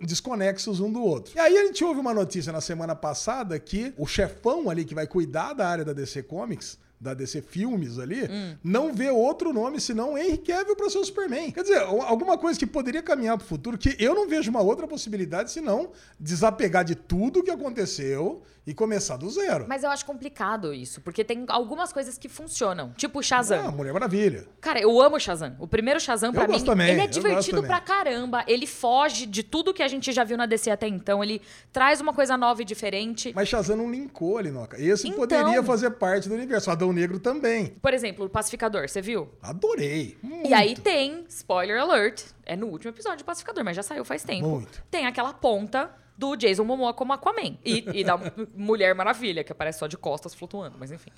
[0.00, 1.32] desconexos um do outro.
[1.36, 4.94] E aí a gente ouve uma notícia na semana passada que o chefão ali que
[4.94, 8.22] vai cuidar da área da DC Comics da DC Filmes ali,
[8.64, 11.50] não vê outro nome senão Henry Cavill para ser o Superman.
[11.50, 14.62] Quer dizer, alguma coisa que poderia caminhar para o futuro, que eu não vejo uma
[14.62, 19.66] outra possibilidade senão desapegar de tudo que aconteceu e começar do zero.
[19.68, 22.92] Mas eu acho complicado isso, porque tem algumas coisas que funcionam.
[22.96, 23.68] Tipo o Shazam.
[23.68, 24.46] Ah, Mulher Maravilha.
[24.60, 25.54] Cara, eu amo o Shazam.
[25.60, 28.44] O primeiro Shazam, pra Eu mim, gosto também, ele é divertido pra caramba.
[28.48, 31.22] Ele foge de tudo que a gente já viu na DC até então.
[31.22, 31.40] Ele
[31.72, 33.32] traz uma coisa nova e diferente.
[33.34, 34.80] Mas Shazam não linkou ali, Noca.
[34.80, 35.20] Esse Então.
[35.20, 36.70] poderia fazer parte do universo.
[36.70, 37.66] Adão Negro também.
[37.80, 39.28] Por exemplo, o Pacificador, você viu?
[39.40, 40.18] Adorei.
[40.44, 44.24] E aí tem, spoiler alert, é no último episódio de Pacificador, mas já saiu faz
[44.24, 44.48] tempo.
[44.48, 44.82] Muito.
[44.90, 47.58] Tem aquela ponta do Jason Momoa como Aquaman.
[47.64, 48.18] E, e da
[48.54, 51.10] Mulher Maravilha, que aparece só de costas flutuando, mas enfim.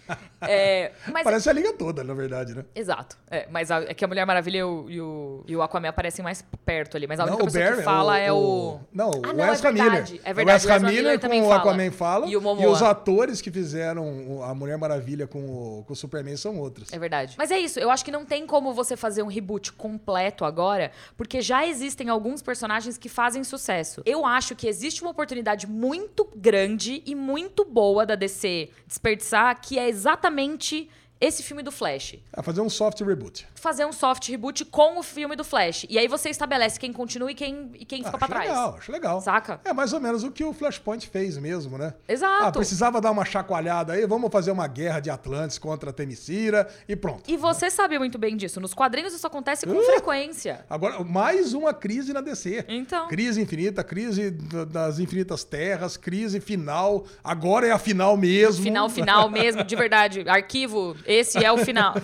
[0.42, 2.64] É, mas Parece a liga toda, na verdade, né?
[2.74, 3.16] Exato.
[3.30, 5.88] É, mas a- é que a Mulher Maravilha e o, e o, e o Aquaman
[5.88, 7.06] aparecem mais perto ali.
[7.06, 8.36] Mas a Não, única o pessoa Barry- que fala o- é o...
[8.36, 10.12] o- não, o Ah, não, Ezra é verdade.
[10.12, 10.22] Miller.
[10.24, 11.52] É O verdade, o Ezra Miller com o.
[11.52, 12.26] Aquaman fala.
[12.26, 12.70] E o Momoa.
[12.70, 15.38] os atores que fizeram a Mulher Maravilha com
[15.80, 16.92] o, com o Superman são outros.
[16.92, 17.34] É verdade.
[17.38, 20.90] Mas é isso, eu acho que não tem como você fazer um reboot completo agora,
[21.16, 24.02] porque já existem alguns personagens que fazem sucesso.
[24.04, 29.78] Eu acho que existe uma oportunidade muito grande e muito boa da DC desperdiçar, que
[29.78, 30.88] é exatamente
[31.20, 32.16] esse filme do Flash.
[32.32, 33.46] Ah, fazer um soft reboot.
[33.54, 35.84] Fazer um soft reboot com o filme do Flash.
[35.88, 38.48] E aí você estabelece quem continua e quem, e quem fica acho pra trás.
[38.48, 39.20] legal, acho legal.
[39.20, 39.60] Saca?
[39.64, 41.94] É mais ou menos o que o Flashpoint fez mesmo, né?
[42.08, 42.44] Exato.
[42.44, 46.68] Ah, precisava dar uma chacoalhada aí, vamos fazer uma guerra de Atlantis contra a Temicira
[46.88, 47.22] e pronto.
[47.28, 48.60] E você sabe muito bem disso.
[48.60, 49.82] Nos quadrinhos isso acontece com Uh!
[49.84, 50.64] frequência.
[50.70, 52.64] Agora, mais uma crise na DC.
[52.68, 53.08] Então.
[53.08, 57.04] Crise infinita, crise da- das infinitas terras, crise final.
[57.24, 58.62] Agora é a final mesmo.
[58.62, 60.24] Final, final mesmo, de verdade.
[60.28, 61.94] Arquivo, esse é o final.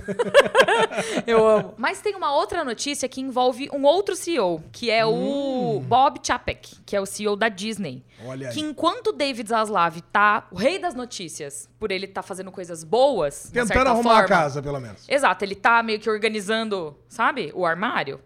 [1.27, 1.75] Eu amo.
[1.77, 6.77] Mas tem uma outra notícia que envolve um outro CEO, que é o Bob Chapek,
[6.87, 8.03] que é o CEO da Disney.
[8.21, 8.29] Hum.
[8.29, 8.55] Olha aí.
[8.55, 12.83] Que enquanto o David Zaslav tá o rei das notícias, por ele tá fazendo coisas
[12.83, 15.07] boas, Tentando arrumar forma, a casa, pelo menos.
[15.09, 18.21] Exato, ele tá meio que organizando, sabe, o armário.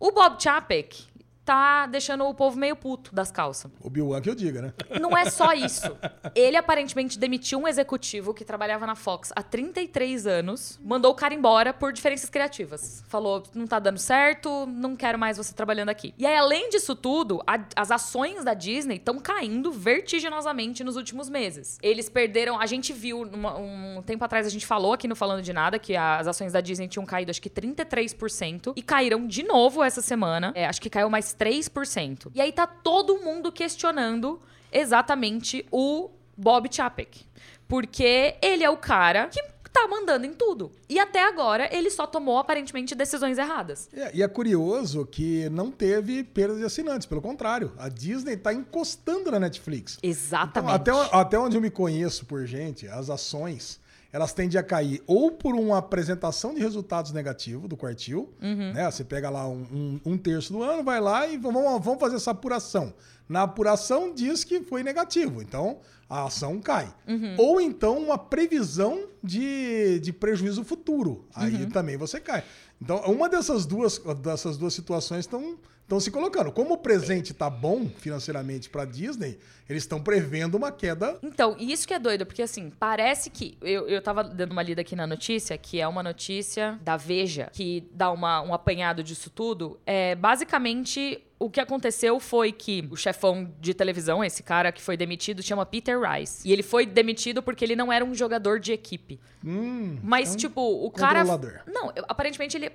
[0.00, 1.04] O Bob Chapek
[1.46, 3.70] tá deixando o povo meio puto das calças.
[3.80, 4.74] O Bill que eu diga, né?
[5.00, 5.96] Não é só isso.
[6.34, 11.32] Ele aparentemente demitiu um executivo que trabalhava na Fox há 33 anos, mandou o cara
[11.32, 13.04] embora por diferenças criativas.
[13.08, 16.12] Falou: não tá dando certo, não quero mais você trabalhando aqui.
[16.18, 21.28] E aí, além disso tudo, a- as ações da Disney estão caindo vertiginosamente nos últimos
[21.28, 21.78] meses.
[21.80, 22.58] Eles perderam.
[22.60, 25.78] A gente viu numa- um tempo atrás, a gente falou aqui no Falando de Nada
[25.78, 30.02] que as ações da Disney tinham caído acho que 33% e caíram de novo essa
[30.02, 30.52] semana.
[30.54, 32.30] É, acho que caiu mais 3%.
[32.34, 34.40] E aí tá todo mundo questionando
[34.72, 37.24] exatamente o Bob Chapek.
[37.68, 39.42] Porque ele é o cara que
[39.76, 40.72] tá mandando em tudo.
[40.88, 43.90] E até agora ele só tomou aparentemente decisões erradas.
[43.92, 47.72] É, E é curioso que não teve perda de assinantes, pelo contrário.
[47.76, 49.98] A Disney está encostando na Netflix.
[49.98, 50.74] Então, Exatamente.
[50.74, 53.78] até, até onde eu me conheço por gente, as ações
[54.16, 58.72] elas tendem a cair ou por uma apresentação de resultados negativos do quartil, Uhum.
[58.72, 58.90] né?
[58.90, 62.16] Você pega lá um, um- um terço do ano, vai lá e vamos, vamos fazer
[62.16, 62.94] essa apuração.
[63.28, 66.88] Na apuração diz que foi negativo, então a ação cai.
[67.06, 67.34] Uhum.
[67.36, 71.68] Ou então uma previsão de, de prejuízo futuro, aí Uhum.
[71.70, 72.42] também você cai.
[72.80, 76.50] Então, uma dessas duas, dessas duas situações estão estão se colocando.
[76.50, 81.72] Como o presente está bom financeiramente para Disney, eles estão prevendo uma queda Então, e
[81.72, 83.56] isso que é doido, porque assim, parece que.
[83.62, 87.48] Eu, eu tava dando uma lida aqui na notícia, que é uma notícia da Veja,
[87.52, 89.78] que dá uma, um apanhado disso tudo.
[89.86, 91.22] É basicamente.
[91.38, 95.66] O que aconteceu foi que o chefão de televisão, esse cara que foi demitido, chama
[95.66, 96.48] Peter Rice.
[96.48, 99.20] E ele foi demitido porque ele não era um jogador de equipe.
[99.44, 101.18] Hum, Mas, tipo, o cara.
[101.18, 101.60] controlador.
[101.66, 102.72] Não, aparentemente ele.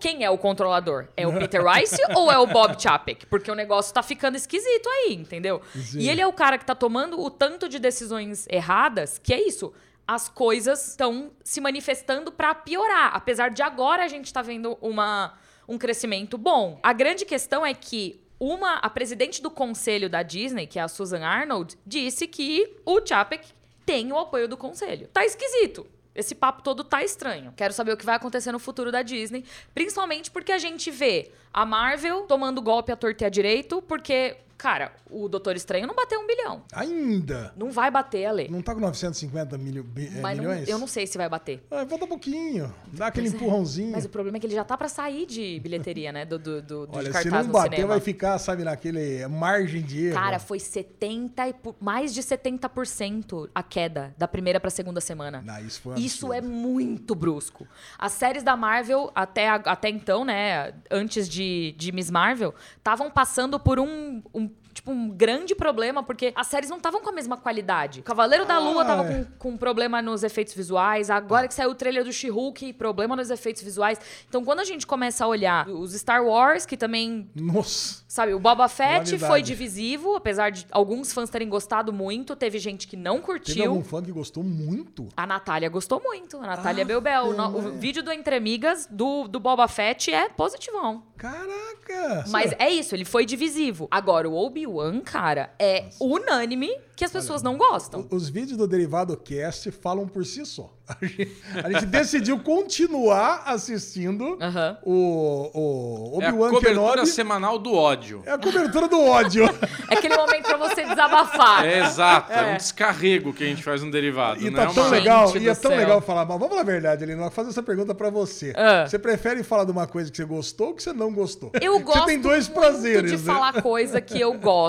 [0.00, 1.06] Quem é o controlador?
[1.16, 3.26] É o Peter Rice ou é o Bob Chapek?
[3.26, 5.60] Porque o negócio tá ficando esquisito aí, entendeu?
[5.74, 6.00] Sim.
[6.00, 9.46] E ele é o cara que tá tomando o tanto de decisões erradas, que é
[9.46, 9.72] isso.
[10.06, 13.14] As coisas estão se manifestando pra piorar.
[13.14, 16.80] Apesar de agora a gente tá vendo uma, um crescimento bom.
[16.82, 20.88] A grande questão é que uma, a presidente do conselho da Disney, que é a
[20.88, 23.48] Susan Arnold, disse que o Chapek
[23.84, 25.08] tem o apoio do conselho.
[25.08, 25.86] Tá esquisito.
[26.14, 27.52] Esse papo todo tá estranho.
[27.56, 29.44] Quero saber o que vai acontecer no futuro da Disney,
[29.74, 34.36] principalmente porque a gente vê a Marvel tomando golpe à torta e à direito, porque
[34.60, 36.62] Cara, o Doutor Estranho não bateu um bilhão.
[36.72, 37.52] Ainda.
[37.56, 38.46] Não vai bater, Ale.
[38.50, 40.68] Não tá com 950 milho- bi- é, Mas não- milhões?
[40.68, 41.64] eu não sei se vai bater.
[41.70, 42.72] Ah, falta pouquinho.
[42.92, 43.44] Dá aquele Pois é.
[43.44, 43.92] empurrãozinho.
[43.92, 46.26] Mas o problema é que ele já tá pra sair de bilheteria, né?
[46.26, 50.14] Do, do, do, Olha, de se não bater, vai ficar, sabe, naquele margem de erro.
[50.14, 55.42] Cara, foi 70 e mais de 70% a queda da primeira pra segunda semana.
[55.44, 57.66] Não, isso foi um Isso é muito brusco.
[57.98, 63.58] As séries da Marvel, até, até então, né, antes de, de Miss Marvel, estavam passando
[63.58, 64.49] por um, um,
[64.90, 68.02] tipo, um grande problema, porque as séries não estavam com a mesma qualidade.
[68.02, 69.24] Cavaleiro da Lua Ah, tava é.
[69.38, 73.30] com, com problema nos efeitos visuais, agora que saiu o trailer do She-Hulk, problema nos
[73.30, 73.98] efeitos visuais.
[74.28, 78.02] Então, quando a gente começa a olhar os Star Wars, que também Nossa.
[78.08, 82.86] Sabe, o Boba Fett foi divisivo, apesar de alguns fãs terem gostado muito, teve gente
[82.88, 83.70] que não Teve curtiu.
[83.70, 85.08] algum fã que gostou muito.
[85.16, 86.36] A Natália gostou muito.
[86.38, 87.24] A Natália Ah, Belbel.
[87.26, 91.02] O, no- o vídeo do Entre Amigas do, do Boba Fett é positivão.
[91.16, 92.24] Caraca!
[92.28, 93.86] Mas é isso, ele foi divisivo.
[93.90, 98.06] Agora, o Obi-Wan, cara, é unânime que as pessoas não gostam.
[98.10, 100.70] Os vídeos do Derivado Cast falam por si só.
[100.90, 101.30] A gente,
[101.64, 104.36] a gente decidiu continuar assistindo
[104.82, 107.06] o, o É a Obi-Wan cobertura Kenobi.
[107.06, 108.22] semanal do ódio.
[108.26, 109.44] É a cobertura do ódio.
[109.90, 111.64] É aquele momento pra você desabafar.
[111.66, 112.50] É exato, é.
[112.50, 112.52] É.
[112.52, 114.40] um descarrego que a gente faz no derivado.
[114.40, 114.90] E não tá é tão uma...
[114.90, 115.80] legal, e é tão céu.
[115.80, 116.24] legal falar.
[116.24, 117.22] Mas vamos falar a verdade, Elinor.
[117.24, 118.52] Vou fazer essa pergunta pra você.
[118.56, 118.86] Ah.
[118.86, 121.50] Você prefere falar de uma coisa que você gostou ou que você não gostou?
[121.60, 123.34] Eu gosto Você tem dois muito prazeres, de né?
[123.34, 124.59] falar coisa que eu gosto,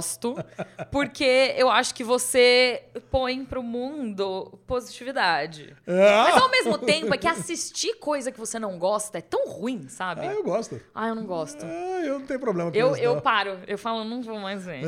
[0.92, 5.76] porque eu acho que você põe pro mundo positividade.
[5.88, 9.48] Ah, Mas ao mesmo tempo é que assistir coisa que você não gosta é tão
[9.50, 10.22] ruim, sabe?
[10.22, 10.80] ah, eu gosto.
[10.94, 11.66] Ah, eu não gosto.
[11.66, 13.22] Ah, eu não tenho problema com Eu, isso, eu não.
[13.22, 14.82] paro, eu falo, não vou mais ver.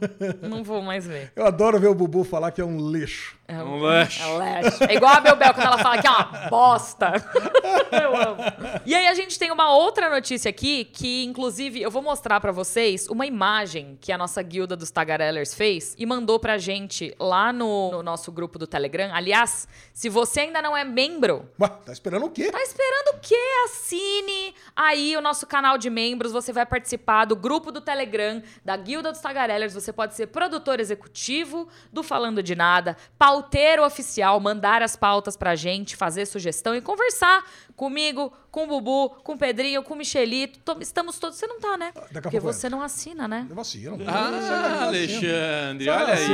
[0.42, 1.32] não vou mais ver.
[1.34, 3.38] Eu adoro ver o Bubu falar que é um lixo.
[3.50, 4.22] É Um lixo.
[4.22, 4.84] É lixo.
[4.84, 7.12] É igual a Belbel quando ela fala que é uma bosta.
[8.02, 8.42] eu amo.
[8.86, 12.52] E aí a gente tem uma outra notícia aqui que, inclusive, eu vou mostrar pra
[12.52, 17.52] vocês uma imagem que a nossa guilda dos Tagarellers fez e mandou pra gente lá
[17.52, 19.10] no, no nosso grupo do Telegram.
[19.12, 22.50] Aliás, se você ainda não é membro, Ué, tá esperando o quê?
[22.52, 23.36] Tá esperando o quê?
[23.64, 26.30] Assine aí o nosso canal de membros.
[26.32, 29.74] Você vai participar do grupo do Telegram, da Guilda dos Tagarellers.
[29.74, 32.96] Você pode ser produtor executivo do Falando de Nada,
[33.40, 37.42] pauteiro oficial, mandar as pautas pra gente, fazer sugestão e conversar
[37.74, 40.76] comigo, com o Bubu, com o Pedrinho, com o Michelito.
[40.80, 41.38] Estamos todos.
[41.38, 41.92] Você não tá, né?
[41.94, 43.46] Daqui a Porque você não assina, né?
[43.48, 43.98] Eu vacilo.
[44.06, 46.30] Ah, Alexandre, Só olha aí,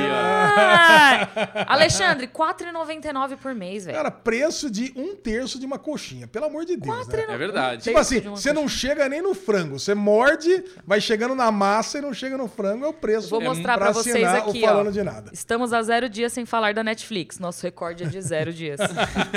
[1.66, 1.72] ó.
[1.72, 3.96] Alexandre, R$4,99 por mês, velho.
[3.96, 6.26] Cara, preço de um terço de uma coxinha.
[6.26, 7.26] Pelo amor de Deus, né?
[7.28, 7.82] É verdade.
[7.82, 9.78] Tipo assim, você não chega nem no frango.
[9.78, 13.28] Você morde, vai chegando na massa e não chega no frango, é o preço.
[13.28, 14.68] Vou mostrar pra pra vocês aqui, o ó.
[14.68, 15.30] Falando de Nada.
[15.32, 17.38] Estamos a zero dias sem falar da Netflix.
[17.38, 18.80] Nosso recorde é de zero dias.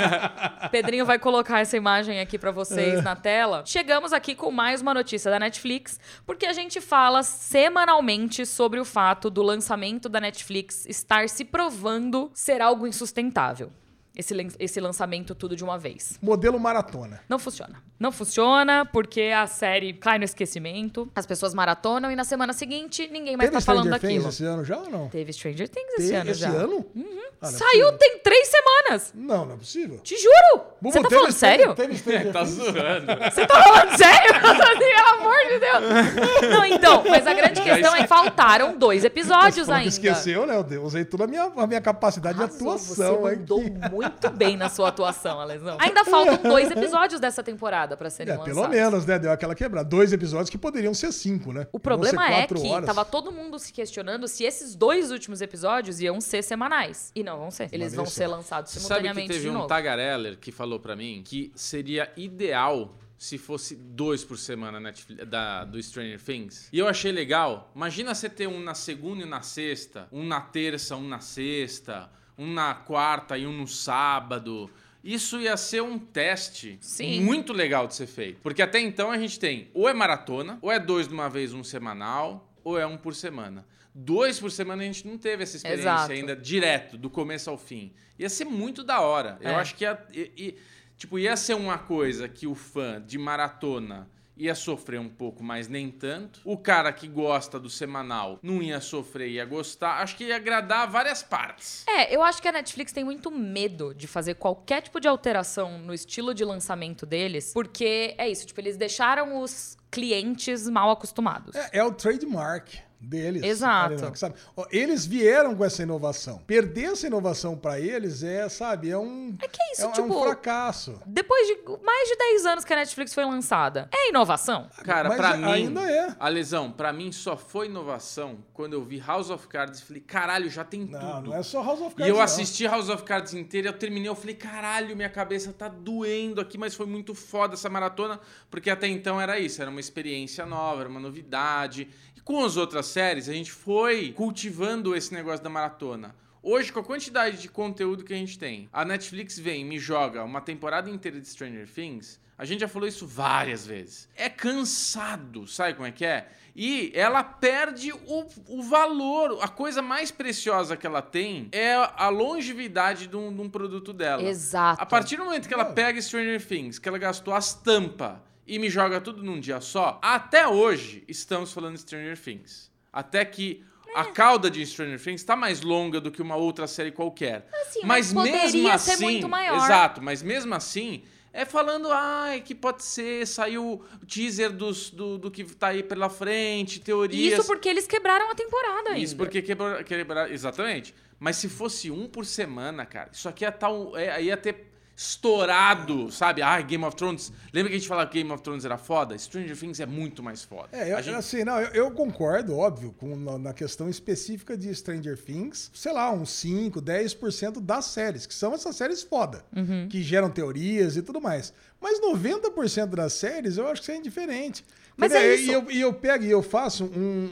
[0.72, 2.69] Pedrinho vai colocar essa imagem aqui pra vocês
[3.02, 3.62] na tela.
[3.66, 8.84] Chegamos aqui com mais uma notícia da Netflix, porque a gente fala semanalmente sobre o
[8.84, 13.72] fato do lançamento da Netflix estar se provando ser algo insustentável.
[14.16, 16.18] Esse, esse lançamento tudo de uma vez.
[16.20, 17.20] Modelo maratona.
[17.28, 17.80] Não funciona.
[17.98, 23.08] Não funciona porque a série cai no esquecimento, as pessoas maratonam e na semana seguinte
[23.10, 24.22] ninguém mais Teve tá falando Stranger daquilo.
[24.24, 25.08] Things esse ano já ou não?
[25.08, 26.48] Teve Stranger Things esse Teve ano esse já.
[26.48, 26.86] ano?
[26.96, 26.98] Ah,
[27.42, 27.98] não é Saiu possível.
[27.98, 29.12] tem três semanas.
[29.14, 29.98] Não, não é possível.
[30.00, 30.64] Te juro.
[30.82, 31.74] Bubu, Você tá falando sério?
[31.74, 33.06] Teve Stranger Tá zoando.
[33.32, 34.34] Você tá falando sério?
[34.80, 36.50] Pelo amor de Deus.
[36.50, 39.88] Não, então, mas a grande questão é que faltaram dois episódios ainda.
[39.88, 40.64] esqueceu, né?
[40.70, 43.70] Eu usei toda a minha, a minha capacidade de Arrasou, atuação Você mandou aqui.
[43.90, 43.99] muito
[44.34, 45.76] bem na sua atuação, Alesão.
[45.80, 48.60] Ainda faltam dois episódios dessa temporada pra serem É, lançados.
[48.60, 49.18] pelo menos, né?
[49.18, 49.88] Deu aquela quebrada.
[49.88, 51.66] Dois episódios que poderiam ser cinco, né?
[51.72, 52.86] O problema é que horas.
[52.86, 57.10] tava todo mundo se questionando se esses dois últimos episódios iam ser semanais.
[57.14, 57.68] E não vão ser.
[57.72, 59.66] Eles vão ser lançados Sabe que simultaneamente teve de um novo.
[59.66, 65.62] Tagareller que falou pra mim que seria ideal se fosse dois por semana Netflix, da,
[65.64, 66.68] do Stranger Things.
[66.72, 67.70] E eu achei legal.
[67.76, 72.08] Imagina você ter um na segunda e na sexta, um na terça, um na sexta,
[72.40, 74.70] um na quarta e um no sábado.
[75.04, 77.20] Isso ia ser um teste Sim.
[77.20, 78.40] muito legal de ser feito.
[78.42, 81.52] Porque até então a gente tem ou é maratona, ou é dois de uma vez,
[81.52, 83.66] um semanal, ou é um por semana.
[83.94, 86.12] Dois por semana a gente não teve essa experiência Exato.
[86.12, 87.92] ainda direto, do começo ao fim.
[88.18, 89.36] Ia ser muito da hora.
[89.40, 89.54] Eu É.
[89.56, 90.56] acho que ia, i- i-
[90.96, 94.08] tipo, ia ser uma coisa que o fã de maratona
[94.40, 96.40] ia sofrer um pouco, mas nem tanto.
[96.44, 100.02] O cara que gosta do semanal não ia sofrer, ia gostar.
[100.02, 101.84] Acho que ia agradar várias partes.
[101.86, 105.78] É, eu acho que a Netflix tem muito medo de fazer qualquer tipo de alteração
[105.78, 111.54] no estilo de lançamento deles, porque é isso, tipo, eles deixaram os clientes mal acostumados.
[111.54, 112.89] É, é o trademark.
[113.00, 113.42] Deles.
[113.42, 114.16] Exato.
[114.16, 114.34] sabe?
[114.70, 116.38] Eles vieram com essa inovação.
[116.46, 119.34] Perder essa inovação pra eles é, sabe, é um.
[119.40, 121.00] É que é isso, é, um- é tipo- um fracasso.
[121.06, 124.68] Depois de mais de 10 anos que a Netflix foi lançada, é inovação?
[124.84, 125.44] Cara, Mas pra a- mim.
[125.44, 126.14] ainda é.
[126.18, 130.02] A lesão, pra mim só foi inovação quando eu vi House of Cards e falei,
[130.02, 131.30] caralho, já tem Não, tudo.
[131.30, 132.08] não é só House of E Cards.
[132.10, 132.22] eu não.
[132.22, 136.58] assisti House of Cards inteira, eu terminei, eu falei, caralho, minha cabeça tá doendo aqui,
[136.58, 140.80] mas foi muito foda essa maratona, porque até então era isso, era uma experiência nova,
[140.82, 141.88] era uma novidade.
[142.30, 146.14] Com as outras séries, a gente foi cultivando esse negócio da maratona.
[146.40, 149.80] Hoje, com a quantidade de conteúdo que a gente tem, a Netflix vem e me
[149.80, 152.20] joga uma temporada inteira de Stranger Things.
[152.38, 154.08] A gente já falou isso várias vezes.
[154.14, 156.28] É cansado, sabe como é que é?
[156.54, 159.40] E ela perde o, o valor.
[159.42, 163.92] A coisa mais preciosa que ela tem é a longevidade de um, de um produto
[163.92, 164.22] dela.
[164.22, 164.80] Exato.
[164.80, 168.18] A partir do momento que ela pega Stranger Things, que ela gastou as tampas
[168.50, 172.68] e me joga tudo num dia só, até hoje estamos falando de Stranger Things.
[172.92, 176.90] Até que a cauda de Stranger Things está mais longa do que uma outra série
[176.90, 177.48] qualquer.
[177.62, 179.56] Assim, mas mas mesmo ser assim, muito maior.
[179.56, 185.16] exato, mas mesmo assim é falando, ai, que pode ser, saiu o teaser dos, do,
[185.16, 187.34] do que tá aí pela frente, teorias.
[187.38, 188.98] Isso porque eles quebraram a temporada ainda.
[188.98, 190.92] Isso porque quebra, quebra- exatamente.
[191.20, 194.69] Mas se fosse um por semana, cara, isso aqui ia, tá, é, ia ter
[195.00, 196.42] estourado, sabe?
[196.42, 197.32] Ah, Game of Thrones.
[197.52, 199.16] Lembra que a gente falava que Game of Thrones era foda?
[199.16, 200.68] Stranger Things é muito mais foda.
[200.72, 204.74] É, eu, gente- assim, não, eu, eu concordo, óbvio, com, na, na questão específica de
[204.74, 209.88] Stranger Things, sei lá, uns 5, 10% das séries, que são essas séries foda, Uhum.
[209.88, 211.52] que geram teorias e tudo mais.
[211.80, 214.64] Mas 90% das séries eu acho que isso é indiferente.
[214.96, 215.50] Mas é isso.
[215.50, 216.88] E eu, e eu pego e eu faço um,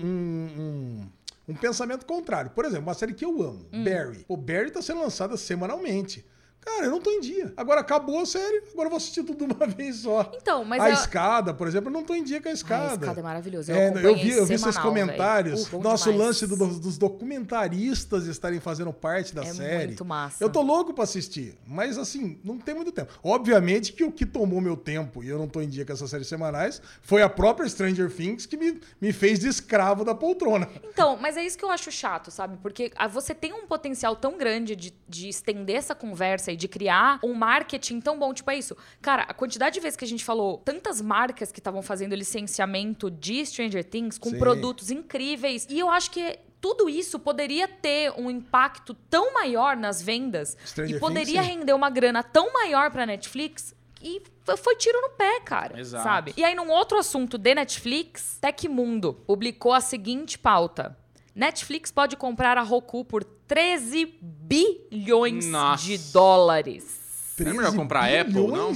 [0.06, 1.08] um, um-
[1.48, 2.50] um pensamento contrário.
[2.50, 3.84] Por exemplo, uma série que eu amo, Hum.
[3.84, 4.24] Barry.
[4.28, 6.24] O Barry tá sendo lançada semanalmente.
[6.68, 7.52] Cara, eu não tô em dia.
[7.56, 10.30] Agora acabou a série, agora eu vou assistir tudo de uma vez só.
[10.36, 12.84] Então, mas a eu- escada, por exemplo, eu não tô em dia com a escada.
[12.84, 13.72] Ah, a escada é maravilhosa.
[13.72, 15.64] Eu É, eu, vi, eu vi semanal, comentários.
[15.66, 15.78] velho.
[15.78, 16.26] Uh, Nosso demais.
[16.26, 19.86] lance do- dos documentaristas estarem fazendo parte da É série.
[19.88, 20.42] muito massa.
[20.42, 23.12] Eu tô louco pra assistir, mas assim, não tem muito tempo.
[23.22, 26.10] Obviamente que o que tomou meu tempo, e eu não tô em dia com essas
[26.10, 30.68] séries semanais, foi a própria Stranger Things que me, me fez de escravo da poltrona.
[30.84, 32.58] Então, mas é isso que eu acho chato, sabe?
[32.62, 36.68] Porque ah, você tem um potencial tão grande de, de estender essa conversa e de
[36.68, 38.34] criar um marketing tão bom.
[38.34, 38.76] Tipo, é isso.
[39.00, 43.10] Cara, a quantidade de vezes que a gente falou, tantas marcas que estavam fazendo licenciamento
[43.10, 44.38] de Stranger Things com Sim.
[44.38, 45.66] produtos incríveis.
[45.70, 46.38] E eu acho que.
[46.60, 51.72] Tudo isso poderia ter um impacto tão maior nas vendas Stranger e poderia Things, render
[51.72, 54.22] uma grana tão maior pra Netflix e
[54.56, 55.78] foi tiro no pé, cara.
[55.78, 56.04] Exato.
[56.04, 56.34] Sabe?
[56.36, 60.96] E aí, num outro assunto de Netflix, Tecmundo publicou a seguinte pauta.
[61.38, 65.84] Netflix pode comprar a Roku por 13 bilhões Nossa.
[65.84, 66.98] de dólares.
[67.38, 68.72] É melhor comprar a Apple, não?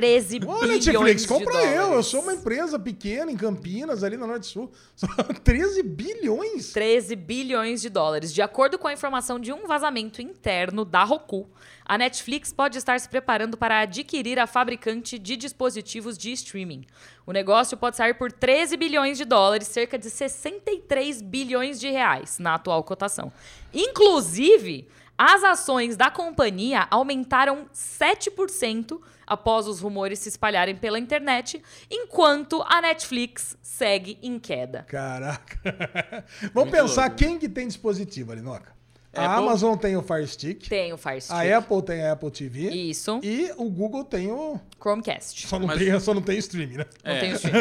[0.00, 0.34] Bilhões?
[0.34, 1.74] 13 Ô, bilhões Netflix, de compra dólares.
[1.74, 1.92] eu.
[1.94, 4.70] Eu sou uma empresa pequena em Campinas, ali na Norte Sul.
[4.94, 6.72] Só 13 bilhões?
[6.72, 8.32] 13 bilhões de dólares.
[8.32, 11.48] De acordo com a informação de um vazamento interno da Roku,
[11.84, 16.84] a Netflix pode estar se preparando para adquirir a fabricante de dispositivos de streaming.
[17.24, 22.38] O negócio pode sair por 13 bilhões de dólares, cerca de 63 bilhões de reais
[22.38, 23.32] na atual cotação.
[23.72, 32.62] Inclusive, as ações da companhia aumentaram 7% após os rumores se espalharem pela internet, enquanto
[32.62, 34.84] a Netflix segue em queda.
[34.84, 35.58] Caraca.
[36.54, 37.16] Vamos Muito pensar louco.
[37.16, 38.74] quem que tem dispositivo ali, Noca.
[39.16, 39.44] A Apple.
[39.48, 40.68] Amazon tem o Fire Stick.
[40.68, 41.34] Tem o Fire Stick.
[41.34, 42.70] A Apple tem a Apple TV.
[42.70, 43.20] Isso.
[43.22, 44.60] E o Google tem o.
[44.80, 45.46] Chromecast.
[45.46, 46.86] Só não, Mas- tem, só não tem streaming, né?
[47.04, 47.18] Não É.
[47.20, 47.58] tem o streaming.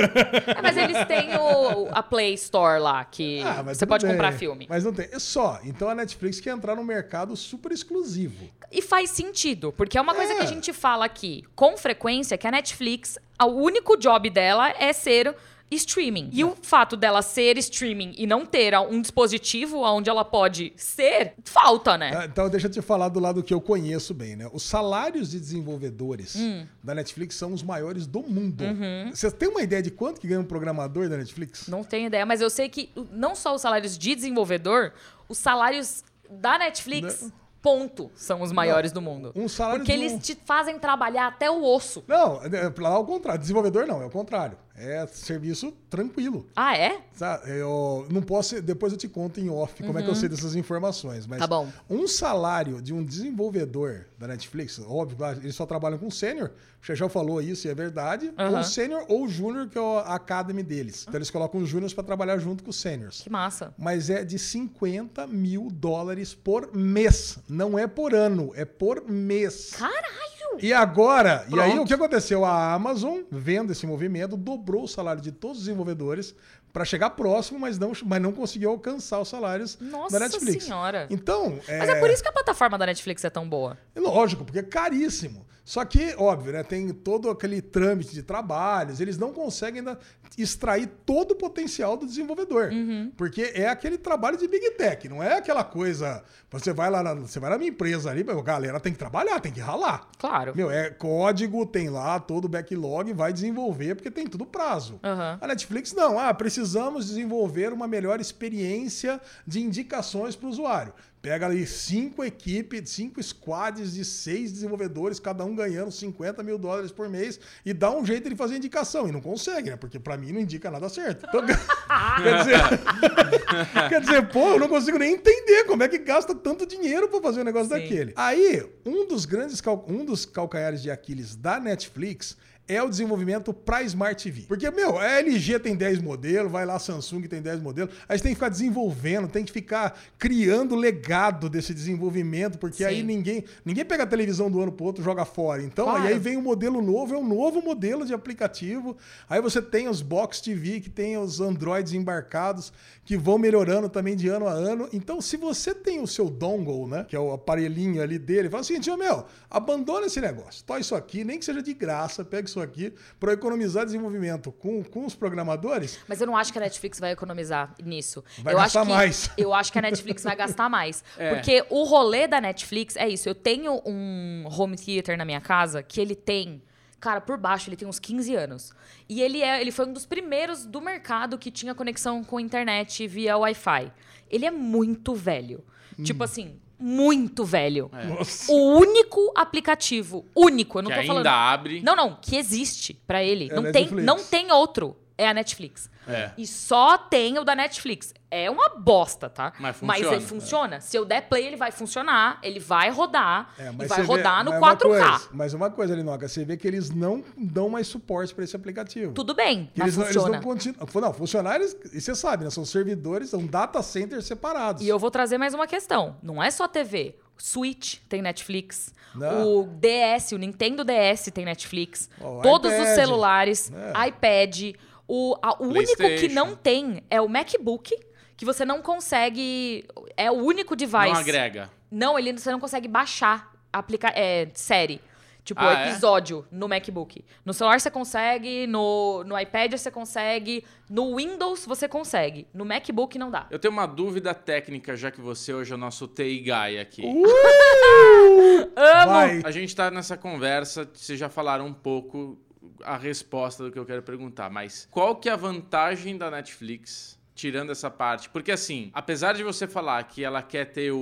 [0.58, 4.14] É, mas eles têm o, a Play Store lá, que Ah, você pode bem.
[4.16, 4.66] comprar filme.
[4.70, 5.08] Mas não tem.
[5.12, 5.60] É só.
[5.64, 8.48] Então a Netflix quer entrar no mercado super exclusivo.
[8.72, 10.36] E faz sentido, porque é uma coisa É.
[10.38, 14.92] que a gente fala aqui com frequência, que a Netflix, o único job dela é
[14.92, 15.34] ser
[15.72, 16.30] streaming.
[16.32, 21.34] E o fato dela ser streaming e não ter um dispositivo onde ela pode ser,
[21.44, 22.12] falta, né?
[22.16, 24.50] Ah, Então deixa eu te falar do lado que eu conheço bem, né?
[24.54, 26.66] Os salários de desenvolvedores Hum.
[26.84, 28.64] da Netflix são os maiores do mundo.
[28.64, 29.12] Uhum.
[29.14, 31.68] Você tem uma ideia de quanto que ganha um programador da Netflix?
[31.68, 34.94] Não tenho ideia, mas eu sei que o- não só os salários de desenvolvedor,
[35.28, 39.32] os salários da Netflix, ponto, são os maiores do mundo.
[39.36, 42.04] Um salário Porque de um- eles te fazem trabalhar até o osso.
[42.08, 43.40] Não, é lá ao contrário.
[43.42, 44.58] Desenvolvedor não, é o contrário.
[44.78, 46.46] É serviço tranquilo.
[46.56, 47.00] Ah, é?
[47.48, 48.62] Eu não posso.
[48.62, 51.26] Depois eu te conto em off como é que eu sei dessas informações.
[51.26, 51.48] Mas Uhum.
[51.48, 51.70] Tá bom.
[51.90, 56.52] um salário de um desenvolvedor da Netflix, óbvio, claro, eles só trabalham com sênior.
[56.82, 58.32] O Chechel falou isso e é verdade.
[58.38, 58.58] Aham.
[58.58, 61.04] Ou sênior ou júnior, que é a academy deles.
[61.08, 63.22] Então eles colocam os júniors para trabalhar junto com os sêniors.
[63.22, 63.74] Que massa.
[63.78, 67.38] Mas é de 50 mil dólares por mês.
[67.50, 69.72] Não é por ano, é por mês.
[69.72, 70.35] Caralho!
[70.60, 72.46] E agora, e aí o que aconteceu?
[72.46, 76.36] A Amazon, vendo esse movimento, dobrou o salário de todos os desenvolvedores
[76.72, 80.66] para chegar próximo, mas não, mas não conseguiu alcançar os salários Nossa da Netflix.
[80.66, 81.08] Senhora.
[81.10, 83.78] Então, Mas é por isso que a plataforma da Netflix é tão boa.
[83.96, 85.46] Lógico, porque é caríssimo.
[85.66, 86.62] Só que, óbvio, né?
[86.62, 90.00] Tem todo aquele trâmite de trabalhos, eles não conseguem ainda
[90.38, 92.70] extrair todo o potencial do desenvolvedor.
[92.72, 93.12] Uhum.
[93.18, 96.24] Porque é aquele trabalho de Big Tech, não é aquela coisa.
[96.52, 99.40] Você vai lá na, você vai na minha empresa ali, meu, galera tem que trabalhar,
[99.40, 100.08] tem que ralar.
[100.20, 100.54] Claro.
[100.56, 105.00] Meu, é código, tem lá todo o backlog, vai desenvolver, porque tem tudo prazo.
[105.04, 105.40] Aham.
[105.42, 106.20] A Netflix não.
[106.20, 110.94] Ah, precisamos desenvolver uma melhor experiência de indicações para o usuário.
[111.26, 116.92] Pega ali cinco equipes, cinco squads de seis desenvolvedores, cada um ganhando 50 mil dólares
[116.92, 119.10] por mês, e dá um jeito de fazer indicação.
[119.10, 119.76] E não consegue, né?
[119.76, 121.26] Porque para mim não indica nada certo.
[121.28, 121.42] Então,
[122.22, 122.60] quer dizer,
[123.90, 127.20] quer dizer, pô, eu não consigo nem entender como é que gasta tanto dinheiro para
[127.20, 127.82] fazer um negócio Sim.
[127.82, 128.14] daquele.
[128.16, 132.38] Aí, um dos grandes um dos calcanhares de Aquiles da Netflix
[132.68, 134.44] é o desenvolvimento para Smart TV.
[134.48, 138.18] Porque, meu, a LG tem 10 modelos, vai lá a Samsung tem 10 modelos, aí
[138.18, 142.86] você tem que ficar desenvolvendo, tem que ficar criando legado desse desenvolvimento, porque Sim.
[142.86, 145.62] aí ninguém ninguém pega a televisão do ano pro outro e joga fora.
[145.62, 146.04] Então, Claro.
[146.04, 148.98] aí, aí vem um modelo novo, é um novo modelo de aplicativo.
[149.30, 154.16] Aí você tem os Box TV, que tem os Androids embarcados, que vão melhorando também
[154.16, 154.90] de ano a ano.
[154.92, 158.62] Então, se você tem o seu dongle, né, que é o aparelhinho ali dele, fala
[158.62, 162.48] assim, tio meu, abandona esse negócio, tó isso aqui, nem que seja de graça, pega
[162.48, 166.00] isso aqui para economizar desenvolvimento com, com os programadores.
[166.08, 168.24] Mas eu não acho que a Netflix vai economizar nisso.
[168.40, 169.32] Vai eu gastar acho que, mais.
[169.38, 171.04] Eu acho que a Netflix vai gastar mais.
[171.18, 171.34] É.
[171.36, 173.30] Porque o rolê da Netflix é isso.
[173.30, 176.62] Eu tenho um home theater na minha casa que ele tem.
[177.00, 178.74] Cara, por baixo ele tem uns 15 anos.
[179.08, 183.08] E ele, é, ele foi um dos primeiros do mercado que tinha conexão com internet
[183.08, 183.92] via Wi-Fi.
[184.30, 185.64] Ele é muito velho.
[186.04, 186.26] Tipo Hum.
[186.26, 187.90] assim, muito velho.
[188.08, 188.52] Nossa.
[188.52, 191.28] O único aplicativo, único, eu não que tô ainda falando.
[191.28, 191.82] abre.
[191.82, 193.50] Não, não, que existe pra ele.
[193.52, 194.06] É não, tem, Netflix.
[194.06, 194.96] não tem outro.
[195.18, 195.90] É a Netflix.
[196.08, 196.32] É.
[196.38, 198.14] E só tem o da Netflix.
[198.30, 199.54] É uma bosta, tá?
[199.60, 200.16] Mas Mas funciona.
[200.18, 200.82] ele funciona.
[200.82, 204.02] Se eu der play, ele vai funcionar, ele vai rodar É, e mas vai você
[204.02, 204.88] vê- rodar no mas uma 4K.
[205.10, 208.56] coisa- mas uma coisa, Linoca, você vê que eles não dão mais suporte para esse
[208.56, 209.14] aplicativo.
[209.14, 210.36] Tudo bem, Que mas eles, não, eles funciona.
[210.38, 210.88] não continuam.
[211.02, 212.50] Não, funcionários, e você sabe, né?
[212.50, 214.84] São servidores, são data centers separados.
[214.84, 216.18] E eu vou trazer mais uma questão.
[216.22, 217.16] Não é só TV.
[217.38, 218.94] Switch tem Netflix.
[219.14, 219.60] Não.
[219.60, 222.10] O DS, o Nintendo DS tem Netflix.
[222.20, 222.96] Ó, o Todos os iPad.
[222.96, 224.08] celulares, É.
[224.10, 224.76] iPad.
[225.08, 227.96] O, a- o único que não tem é o MacBook,
[228.36, 229.86] que você não consegue.
[230.18, 230.98] É o único device.
[231.14, 231.70] Não agrega.
[231.92, 235.02] Não, ele você não consegue baixar aplica é, série.
[235.44, 235.90] Tipo, Ah, é?
[235.92, 237.24] episódio no MacBook.
[237.46, 242.48] No celular você consegue, no, no iPad você consegue, no Windows você consegue.
[242.52, 243.46] No MacBook não dá.
[243.52, 247.04] Eu tenho uma dúvida técnica, já que você hoje é o nosso TI Guy aqui.
[248.76, 249.12] Amo!
[249.12, 249.42] Vai.
[249.44, 252.40] A gente tá nessa conversa, vocês já falaram um pouco
[252.84, 257.20] a resposta do que eu quero perguntar, mas qual que é a vantagem da Netflix
[257.34, 258.30] tirando essa parte?
[258.30, 260.98] Porque assim, apesar de você falar que ela quer ter o,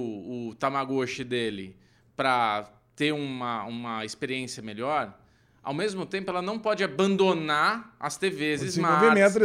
[0.49, 1.75] o Tamagotchi dele
[2.15, 5.17] pra ter uma, uma experiência melhor,
[5.63, 8.95] ao mesmo tempo ela não pode abandonar as TVs O smart.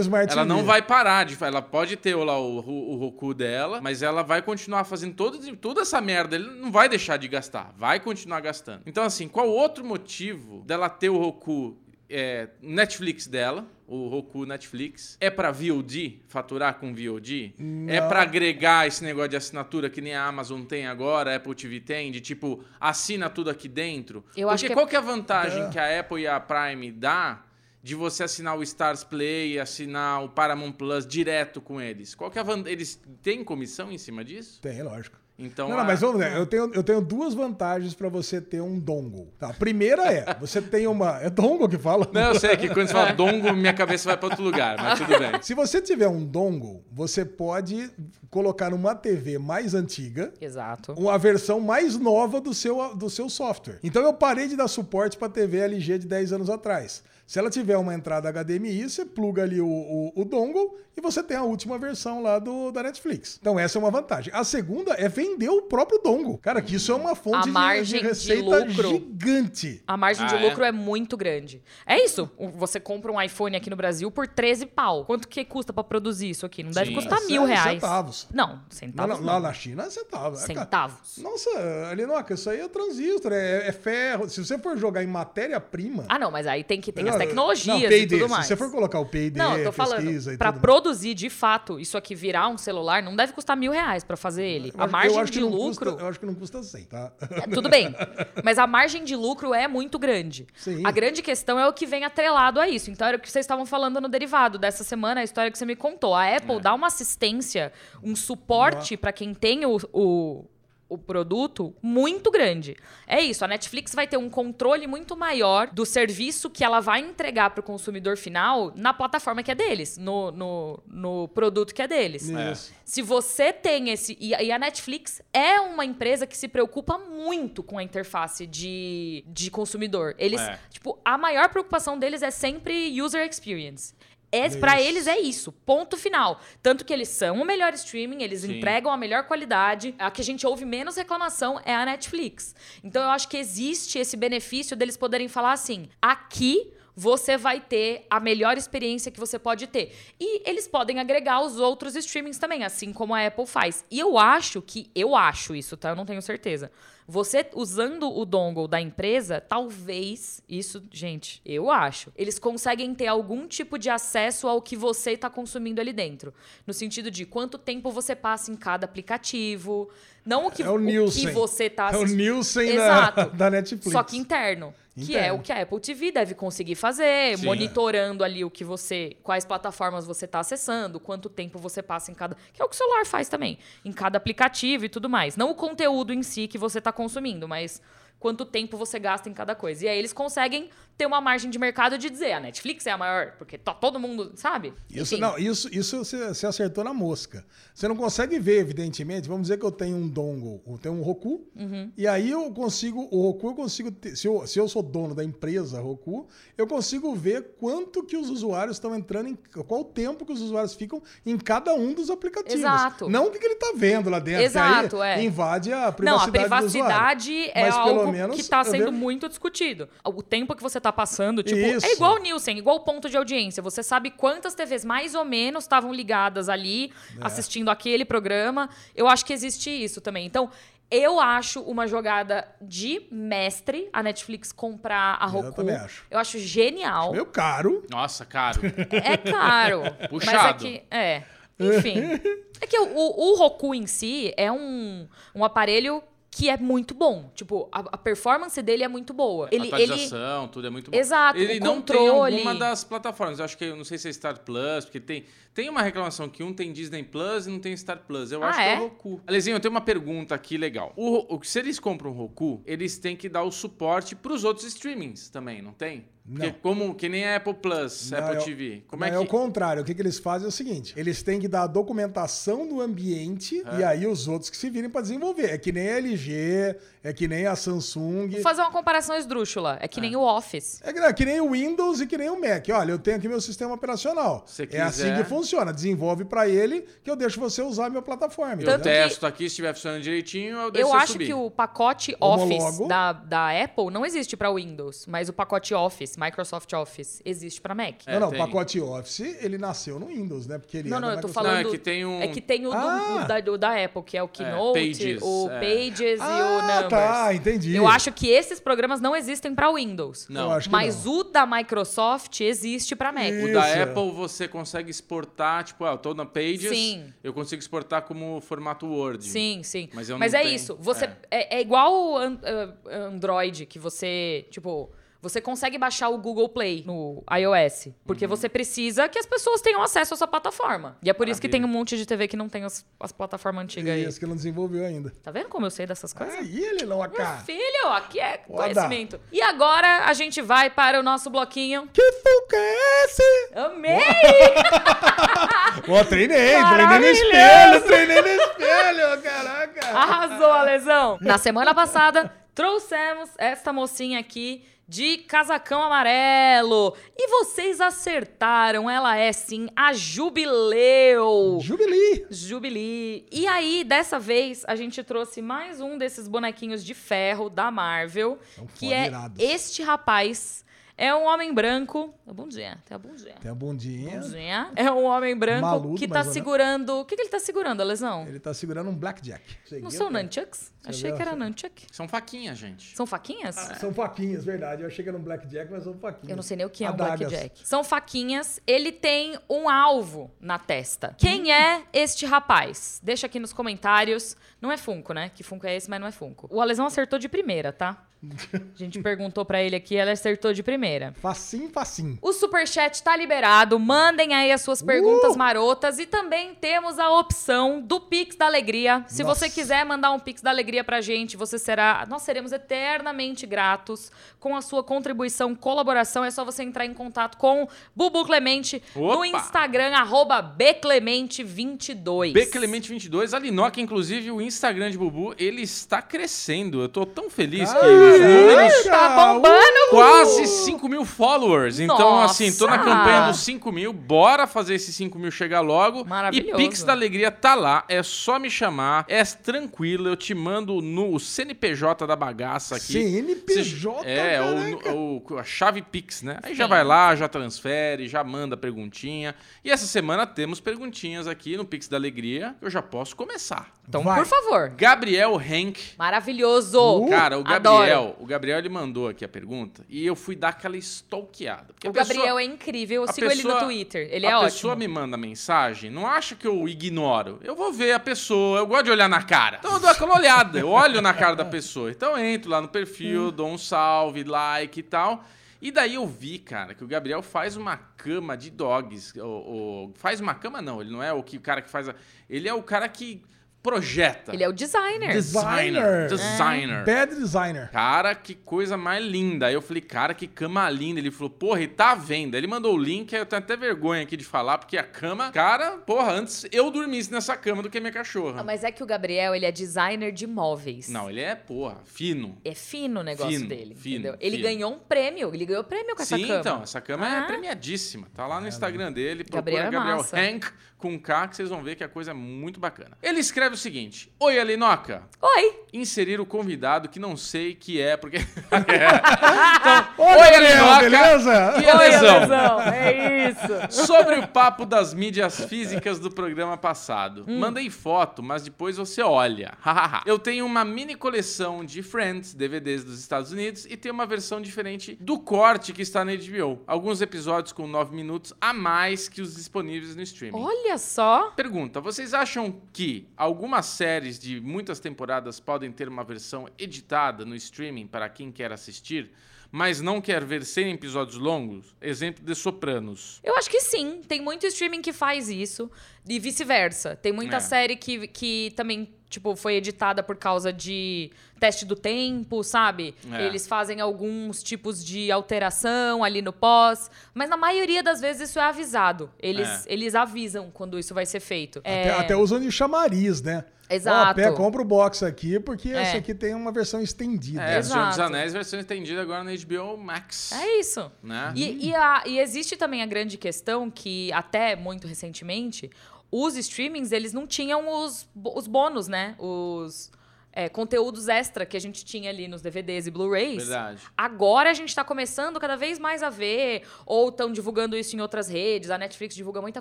[0.00, 3.80] Smart Ela não vai parar de ela pode ter lá o, o, o Roku dela,
[3.80, 7.72] mas ela vai continuar fazendo todo, toda essa merda, ele não vai deixar de gastar,
[7.76, 8.82] vai continuar gastando.
[8.84, 11.76] Então assim, qual outro motivo dela ter o Roku
[12.10, 17.54] é, Netflix dela, o Roku Netflix, é pra VOD, faturar com VOD?
[17.86, 18.08] É Não.
[18.08, 21.80] pra agregar esse negócio de assinatura que nem a Amazon tem agora, a Apple TV
[21.80, 24.18] tem, de tipo, assina tudo aqui dentro?
[24.36, 25.68] Eu Porque acho que é- qual que é a vantagem É.
[25.70, 27.44] que a Apple e a Prime dá
[27.82, 32.14] de você assinar o Stars Play assinar o Paramount Plus direto com eles?
[32.14, 32.62] Qual que é a van...
[32.66, 34.60] Eles têm comissão em cima disso?
[34.60, 35.16] Tem, lógico.
[35.38, 36.32] Então, não, não, a- mas vamos ver.
[36.32, 39.32] Eu tenho, eu tenho duas vantagens para você ter um dongle.
[39.38, 41.18] Tá, a primeira é, você tem uma...
[41.22, 42.08] É dongle que fala?
[42.12, 44.98] Não, eu sei que quando você fala dongo, minha cabeça vai pra outro lugar, mas
[44.98, 45.30] tudo bem.
[45.40, 47.88] Se você tiver um dongle, você pode
[48.30, 50.92] colocar numa TV mais antiga Exato.
[50.94, 53.78] uma versão mais nova do seu, do seu software.
[53.82, 57.02] Então eu parei de dar suporte para TV LG de 10 anos atrás.
[57.28, 61.22] Se ela tiver uma entrada HDMI, você pluga ali o, o, o dongle e você
[61.22, 63.36] tem a última versão lá do, da Netflix.
[63.40, 64.32] Então essa é uma vantagem.
[64.34, 66.38] A segunda é vender o próprio dongle.
[66.38, 68.88] Cara, que isso é uma fonte A de- margem de de receita lucro.
[68.88, 69.82] gigante.
[69.86, 70.48] A margem Ah, de é?
[70.48, 70.72] lucro é?
[70.72, 71.62] muito grande.
[71.86, 72.28] É isso.
[72.56, 75.04] Você compra um iPhone aqui no Brasil por 13 pau.
[75.04, 76.62] Quanto que custa pra produzir isso aqui?
[76.64, 76.94] Não deve Sim.
[76.94, 77.74] custar É, mil reais.
[77.74, 78.26] Centavos.
[78.32, 79.20] Não, Lá, centavos.
[79.20, 79.40] lá não.
[79.40, 80.36] na China é centavo.
[80.36, 80.38] É.
[80.40, 81.18] Centavos.
[81.18, 81.50] Nossa,
[81.90, 84.28] Alinoca, isso aí é transistor, é, é ferro.
[84.30, 86.06] Se você for jogar em matéria-prima.
[86.08, 88.46] Ah, não, mas aí tem que ter Não, as tecnologias não, e tudo mais.
[88.46, 91.28] Se você for colocar o P&D, Não, eu tô pesquisa falando, pra tudo produzir de
[91.28, 94.68] fato isso aqui virar um celular, não deve custar mil reais pra fazer ele.
[94.68, 95.90] Eu A acho- margem de lucro.
[95.90, 97.12] Custa, eu acho que não custa 100, tá?
[97.30, 97.94] É, tudo bem.
[98.44, 100.46] Mas a margem de lucro é muito grande.
[100.56, 100.82] Sim.
[100.84, 102.90] A grande questão é o que vem atrelado a isso.
[102.90, 105.66] Então, era o que vocês estavam falando no derivado dessa semana, a história que você
[105.66, 106.14] me contou.
[106.14, 106.60] A Apple É.
[106.60, 110.44] dá uma assistência, um suporte para quem tem o, o,
[110.88, 112.76] o produto muito grande.
[113.06, 117.00] É isso, a Netflix vai ter um controle muito maior do serviço que ela vai
[117.00, 121.82] entregar para o consumidor final na plataforma que é deles, no, no, no produto que
[121.82, 122.30] é deles.
[122.30, 122.52] É.
[122.52, 122.72] Isso.
[122.84, 124.16] Se você tem esse.
[124.18, 129.24] E e a Netflix é uma empresa que se preocupa muito com a interface de,
[129.26, 130.14] de consumidor.
[130.18, 130.40] Eles.
[130.40, 130.58] É.
[130.70, 133.94] Tipo, a maior preocupação deles é sempre user experience.
[134.30, 134.88] É, Pra Isso.
[134.88, 136.40] eles é isso, ponto final.
[136.62, 138.58] Tanto que eles são o melhor streaming, eles Sim.
[138.58, 139.94] entregam a melhor qualidade.
[139.98, 142.54] A que a gente ouve menos reclamação é a Netflix.
[142.84, 148.06] Então eu acho que existe esse benefício deles poderem falar assim: aqui você vai ter
[148.10, 149.94] a melhor experiência que você pode ter.
[150.18, 153.84] E eles podem agregar os outros streamings também, assim como a Apple faz.
[153.88, 155.90] E eu acho que, eu acho isso, tá?
[155.90, 156.72] Eu não tenho certeza.
[157.10, 163.48] Você usando o dongle da empresa, talvez, isso, gente, eu acho, eles conseguem ter algum
[163.48, 166.34] tipo de acesso ao que você está consumindo ali dentro.
[166.66, 169.88] No sentido de quanto tempo você passa em cada aplicativo.
[170.22, 171.32] Não o que, É o que Nielsen.
[171.32, 172.18] você tá É o assistindo.
[172.18, 173.16] Nielsen Exato.
[173.16, 173.90] da, da Netflix.
[173.90, 174.74] Só que interno.
[175.06, 175.38] Que é Interno.
[175.38, 177.46] o que a Apple TV deve conseguir fazer, Sim.
[177.46, 179.16] monitorando ali o que você.
[179.22, 182.36] quais plataformas você está acessando, quanto tempo você passa em cada.
[182.52, 183.58] Que é o que o celular faz também.
[183.84, 185.36] Em cada aplicativo e tudo mais.
[185.36, 187.80] Não o conteúdo em si que você está consumindo, mas
[188.18, 189.84] quanto tempo você gasta em cada coisa.
[189.84, 190.68] E aí eles conseguem
[190.98, 194.00] ter uma margem de mercado de dizer a Netflix é a maior, porque tá todo
[194.00, 194.74] mundo, sabe?
[194.90, 195.20] Isso, Enfim.
[195.22, 197.46] não, isso, isso você, você acertou na mosca.
[197.72, 199.28] Você não consegue ver, evidentemente.
[199.28, 201.92] Vamos dizer que eu tenho um dongle, eu tenho um Roku, Uhum.
[201.96, 205.14] e aí eu consigo, o Roku eu consigo, ter, se, eu, se eu sou dono
[205.14, 206.26] da empresa Roku,
[206.56, 210.40] eu consigo ver quanto que os usuários estão entrando, em, qual o tempo que os
[210.40, 212.58] usuários ficam em cada um dos aplicativos.
[212.58, 213.08] Exato.
[213.08, 215.24] Não o que que ele está vendo lá dentro, Exato, que aí é.
[215.24, 216.24] invade a Não, privacidade
[216.54, 216.86] a do usuário.
[216.88, 219.88] privacidade é Mas algo menos que está sendo muito discutido.
[220.04, 221.84] O tempo que você está passando, tipo, Isso.
[221.86, 223.62] é igual o Nielsen, igual o ponto de audiência.
[223.62, 227.26] Você sabe quantas TVs mais ou menos estavam ligadas ali, É.
[227.26, 228.68] assistindo aquele programa.
[228.94, 230.24] Eu acho que existe isso também.
[230.26, 230.50] Então,
[230.90, 235.52] eu acho uma jogada de mestre a Netflix comprar a Eu Roku.
[235.52, 236.06] também acho.
[236.10, 237.12] Eu acho genial.
[237.12, 237.84] Meio caro.
[237.90, 238.60] Nossa, caro.
[238.90, 239.82] É caro.
[240.00, 240.64] mas é Puxado.
[240.64, 240.82] que.
[240.90, 241.22] É.
[241.60, 242.00] Enfim.
[242.60, 246.02] É que o, o, o Roku em si é um, um aparelho
[246.38, 247.32] que é muito bom.
[247.34, 249.48] Tipo, a, a performance dele é muito boa.
[249.50, 250.96] Ele, ele, Atualização, tudo é muito bom.
[250.96, 252.36] Exato, Ele não controle.
[252.36, 253.40] tem alguma das plataformas.
[253.40, 255.24] Eu acho que, eu não sei se é Star Plus, porque tem,
[255.54, 258.30] tem uma reclamação que um tem Disney Plus e não tem Star Plus.
[258.30, 258.76] Eu Ah, acho que é é?
[258.78, 259.20] o Roku.
[259.26, 260.92] Alezinho, eu tenho uma pergunta aqui legal.
[260.96, 264.66] O, o- se eles compram o Roku, eles têm que dar o suporte pros outros
[264.66, 266.04] streamings também, não tem?
[266.30, 266.52] Porque Não.
[266.60, 268.84] como, que nem a Apple Plus, Não, Apple é TV.
[268.86, 269.24] Como Não, é é que...
[269.24, 269.80] o contrário.
[269.80, 272.82] O que, que eles fazem é o seguinte: eles têm que dar a documentação do
[272.82, 275.46] ambiente e aí os outros que se virem para desenvolver.
[275.50, 276.76] É que nem a LG,
[277.08, 278.28] é que nem a Samsung.
[278.28, 279.78] Vou fazer uma comparação esdrúxula.
[279.80, 280.80] É que nem o Office.
[280.84, 282.66] É que, é que nem o Windows e que nem o Mac.
[282.72, 284.44] Olha, eu tenho aqui meu sistema operacional.
[284.46, 285.72] Se É assim que funciona.
[285.72, 288.60] Desenvolve para ele que eu deixo você usar a minha plataforma.
[288.62, 288.66] Eu?
[288.66, 291.26] Tanto testo aqui, se estiver funcionando direitinho, eu deixo Eu você acho subir.
[291.26, 292.64] que o pacote Homologo.
[292.64, 297.60] Office da, da Apple não existe para Windows, mas o pacote Office, Microsoft Office, existe
[297.60, 298.02] para Mac.
[298.06, 298.40] É, não, não, tem.
[298.40, 300.58] o pacote Office, ele nasceu no Windows, né?
[300.58, 301.62] Porque ele Não, é não, eu tô falando.
[301.62, 303.22] Não, é que tem um- É que tem o, do- Ah!
[303.24, 305.60] o da, o da Apple, que é o Keynote, Pages, o é.
[305.60, 306.88] Pages e o Ah, Numbers.
[307.00, 307.74] Tá, entendi.
[307.74, 310.26] Eu acho que esses programas não existem para Windows.
[310.28, 310.50] Não.
[310.52, 311.12] Acho que Mas não.
[311.20, 313.24] o da Microsoft existe para Mac.
[313.24, 313.52] O Isso.
[313.52, 317.12] da Apple você consegue exportar, tipo, ah, eu tô na Pages, Sim.
[317.22, 319.24] eu consigo exportar como formato Word.
[319.24, 319.88] Sim, sim.
[319.94, 320.76] Mas eu Mas não é tenho- isso.
[320.80, 321.16] Você é.
[321.30, 324.90] é, é igual o ah, Android, que você, tipo,
[325.20, 328.28] você consegue baixar o Google Play no iOS, porque Uhum.
[328.30, 330.96] você precisa que as pessoas tenham acesso a essa plataforma.
[331.02, 333.10] E é por isso que tem um monte de TV que não tem as, as
[333.10, 334.04] plataformas antigas aí.
[334.04, 335.12] Isso, que não desenvolveu ainda.
[335.22, 336.34] Tá vendo como eu sei dessas coisas?
[336.38, 337.38] Aí ele não acaba.
[337.38, 339.20] filho, aqui é conhecimento.
[339.32, 341.88] E agora a gente vai para o nosso bloquinho.
[341.92, 343.50] Que fuca é esse?
[343.56, 343.98] Amei!
[345.88, 349.86] Ó, treinei, treinei no espelho, treinei no espelho, caraca.
[349.88, 351.18] Arrasou, Alesão!
[351.20, 356.96] Na semana passada, trouxemos esta mocinha aqui de casacão amarelo.
[357.14, 361.58] E vocês acertaram, ela é sim a Jubileu.
[361.60, 362.26] Jubilee.
[362.30, 363.26] Jubilee.
[363.30, 368.38] E aí, dessa vez, a gente trouxe mais um desses bonequinhos de ferro da Marvel,
[368.76, 369.38] que é irados.
[369.38, 370.64] este rapaz.
[371.00, 372.12] É um homem branco.
[372.26, 373.34] Bom dia, tem a bundinha.
[373.40, 374.20] Tem a bundinha.
[374.20, 374.72] Bundinha.
[374.74, 376.98] É um homem branco Maludo, que tá segurando.
[376.98, 378.26] O que, que ele tá segurando, Lesão?
[378.26, 379.44] Ele tá segurando um blackjack.
[379.64, 380.72] Cheguei Não são nunchucks?
[380.84, 381.16] Achei viu?
[381.16, 381.86] que era nunchuck.
[381.92, 382.96] São faquinhas, gente.
[382.96, 383.54] São faquinhas?
[383.54, 384.82] São faquinhas, verdade.
[384.82, 386.30] Eu achei que era um blackjack, mas são faquinhas.
[386.30, 387.20] Eu não sei nem o que é um Adagas.
[387.20, 387.60] blackjack.
[387.62, 388.60] São faquinhas.
[388.66, 391.14] Ele tem um alvo na testa.
[391.16, 393.00] Quem é este rapaz?
[393.04, 394.36] Deixa aqui nos comentários.
[394.60, 395.30] Não é Funko, né?
[395.32, 396.48] Que Funko é esse, mas não é Funko.
[396.50, 398.04] O Alesão acertou de primeira, tá?
[398.74, 401.14] A gente perguntou pra ele aqui, ela acertou de primeira.
[401.20, 402.18] Facinho, facinho.
[402.20, 403.78] O superchat tá liberado.
[403.78, 405.38] Mandem aí as suas perguntas Uh!
[405.38, 405.98] marotas.
[405.98, 409.04] E também temos a opção do Pix da Alegria.
[409.06, 409.34] Se Nossa.
[409.46, 412.04] você quiser mandar um Pix da Alegria pra gente, você será.
[412.08, 414.10] Nós seremos eternamente gratos
[414.40, 416.24] com a sua contribuição, colaboração.
[416.24, 419.26] É só você entrar em contato com Bubu Clemente no Opa!
[419.28, 422.32] Instagram, arroba Bclemente22.
[422.32, 426.82] Bclemente22, a Linoca, inclusive, o Instagram de Bubu, ele está crescendo.
[426.82, 427.94] Eu tô tão feliz que Caraca!
[427.94, 429.58] os números Tá bombando,
[429.90, 429.96] Bubu!
[430.02, 431.78] quase 5 mil followers.
[431.80, 432.32] Então, Nossa!
[432.44, 433.92] assim, tô na campanha dos 5 mil.
[433.92, 436.04] Bora fazer esses 5 mil chegar logo.
[436.04, 436.54] Maravilhoso.
[436.60, 437.84] E Pix da Alegria tá lá.
[437.88, 439.04] É só me chamar.
[439.08, 440.08] É tranquilo.
[440.08, 442.92] Eu te mando no o CNPJ da bagaça aqui.
[442.92, 444.92] CNPJ, É, caraca.
[444.92, 446.38] o, o- a chave Pix, né?
[446.42, 446.70] Aí já Sim.
[446.70, 449.34] vai lá, já transfere, já manda perguntinha.
[449.64, 452.54] E essa semana temos perguntinhas aqui no Pix da Alegria.
[452.60, 453.68] Eu já posso começar.
[453.88, 454.18] Então, Vai.
[454.18, 454.68] por favor.
[454.76, 455.78] Gabriel Henk.
[455.98, 456.78] Maravilhoso.
[456.78, 457.84] Uh, Cara, o Adoro.
[457.98, 461.74] Gabriel, o Gabriel ele mandou aqui a pergunta e eu fui dar aquela stalkeada.
[461.84, 463.02] O a pessoa- Gabriel é incrível.
[463.04, 464.08] Eu a sigo ele pessoa- no Twitter.
[464.10, 464.50] Ele a é ótimo.
[464.50, 467.38] pessoa me manda mensagem, não acha que eu ignoro.
[467.42, 469.58] Eu vou ver a pessoa, eu gosto de olhar na cara.
[469.58, 471.90] Então eu dou aquela olhada, eu olho na cara da pessoa.
[471.90, 475.24] Então eu entro lá no perfil, dou um salve, like e tal.
[475.60, 479.12] E daí eu vi, cara, que o Gabriel faz uma cama de dogs.
[479.18, 481.88] O, o- faz uma cama, não, ele não é o, que, o cara que faz.
[481.88, 481.94] A,
[482.30, 483.20] ele é o cara que
[483.62, 484.32] projeta.
[484.32, 485.12] Ele é o designer.
[485.12, 486.08] Designer.
[486.08, 486.84] Designer.
[486.84, 487.70] Bad designer.
[487.70, 489.46] Cara, que coisa mais linda.
[489.46, 491.00] Aí eu falei, cara, que cama linda.
[491.00, 492.36] Ele falou, porra, e tá à venda.
[492.38, 495.30] Ele mandou o link, aí eu tenho até vergonha aqui de falar, porque a cama,
[495.32, 498.40] cara, porra, antes eu dormisse nessa cama do que minha cachorra.
[498.40, 500.88] Ah, Mas é que o Gabriel, ele é designer de móveis.
[500.88, 502.38] Não, ele é, porra, fino.
[502.44, 504.16] É fino o negócio Fino, dele, fino, entendeu?
[504.20, 504.48] Ele fino.
[504.48, 505.34] ganhou um prêmio.
[505.34, 506.40] Ele ganhou prêmio com essa Sim, cama.
[506.40, 507.24] então, essa cama Ah.
[507.24, 508.06] é premiadíssima.
[508.14, 510.16] Tá lá no Instagram dele, procura Gabriel é Gabriel, massa.
[510.18, 510.46] Hank
[510.78, 512.96] com K, que vocês vão ver que a coisa é muito bacana.
[513.02, 513.18] Ele
[513.48, 515.02] escreve o seguinte: Oi, Alinoca.
[515.20, 515.54] Oi!
[515.72, 518.18] Inserir o convidado que não sei que é, porque.
[518.48, 520.80] então, Ô, oi, Gabriel, Alinoca.
[520.80, 521.62] beleza?
[521.62, 522.16] E a Oi, lesão?
[522.16, 523.86] Alesão, É isso.
[523.86, 527.24] Sobre o papo das mídias físicas do programa passado.
[527.26, 527.38] Hum.
[527.38, 529.52] Mandei foto, mas depois você olha.
[530.06, 534.40] Eu tenho uma mini coleção de Friends, DVDs dos Estados Unidos, e tem uma versão
[534.40, 536.62] diferente do corte que está na HBO.
[536.66, 540.38] Alguns episódios com 9 minutos a mais que os disponíveis no streaming.
[540.38, 541.30] Olha só.
[541.36, 543.06] Pergunta: vocês acham que
[543.38, 548.50] algumas séries de muitas temporadas podem ter uma versão editada no streaming para quem quer
[548.50, 549.12] assistir,
[549.48, 551.72] mas não quer ver 100 episódios longos?
[551.80, 553.20] Exemplo de Sopranos.
[553.22, 554.00] Eu acho que sim.
[554.08, 555.70] Tem muito streaming que faz isso.
[556.06, 556.96] E vice-versa.
[556.96, 557.40] Tem muita É.
[557.40, 562.94] série que, que também, tipo, foi editada por causa de teste do tempo, sabe?
[563.12, 563.26] É.
[563.26, 566.90] Eles fazem alguns tipos de alteração ali no pós.
[567.14, 569.10] Mas na maioria das vezes isso é avisado.
[569.20, 569.62] Eles, É.
[569.72, 571.60] eles avisam quando isso vai ser feito.
[571.60, 573.44] Até, É, até usam de chamariz, né?
[573.70, 574.12] Exato.
[574.12, 575.82] Ó, pé, compra o box aqui, porque É.
[575.82, 577.42] esse aqui tem uma versão estendida.
[577.42, 578.02] É, Senhor dos Exato.
[578.02, 580.32] Anéis, versão estendida agora na HBO Max.
[580.32, 580.90] É isso.
[581.02, 581.32] Né?
[581.36, 585.70] E, e, a- e existe também a grande questão que, até muito recentemente,
[586.10, 589.14] os streamings, eles não tinham os, os bônus, né?
[589.18, 589.90] Os
[590.32, 593.48] é, conteúdos extra que a gente tinha ali nos DVDs e Blu-rays.
[593.48, 593.82] Verdade.
[593.96, 598.00] Agora a gente tá começando cada vez mais a ver, ou estão divulgando isso em
[598.00, 598.70] outras redes.
[598.70, 599.60] A Netflix divulga muita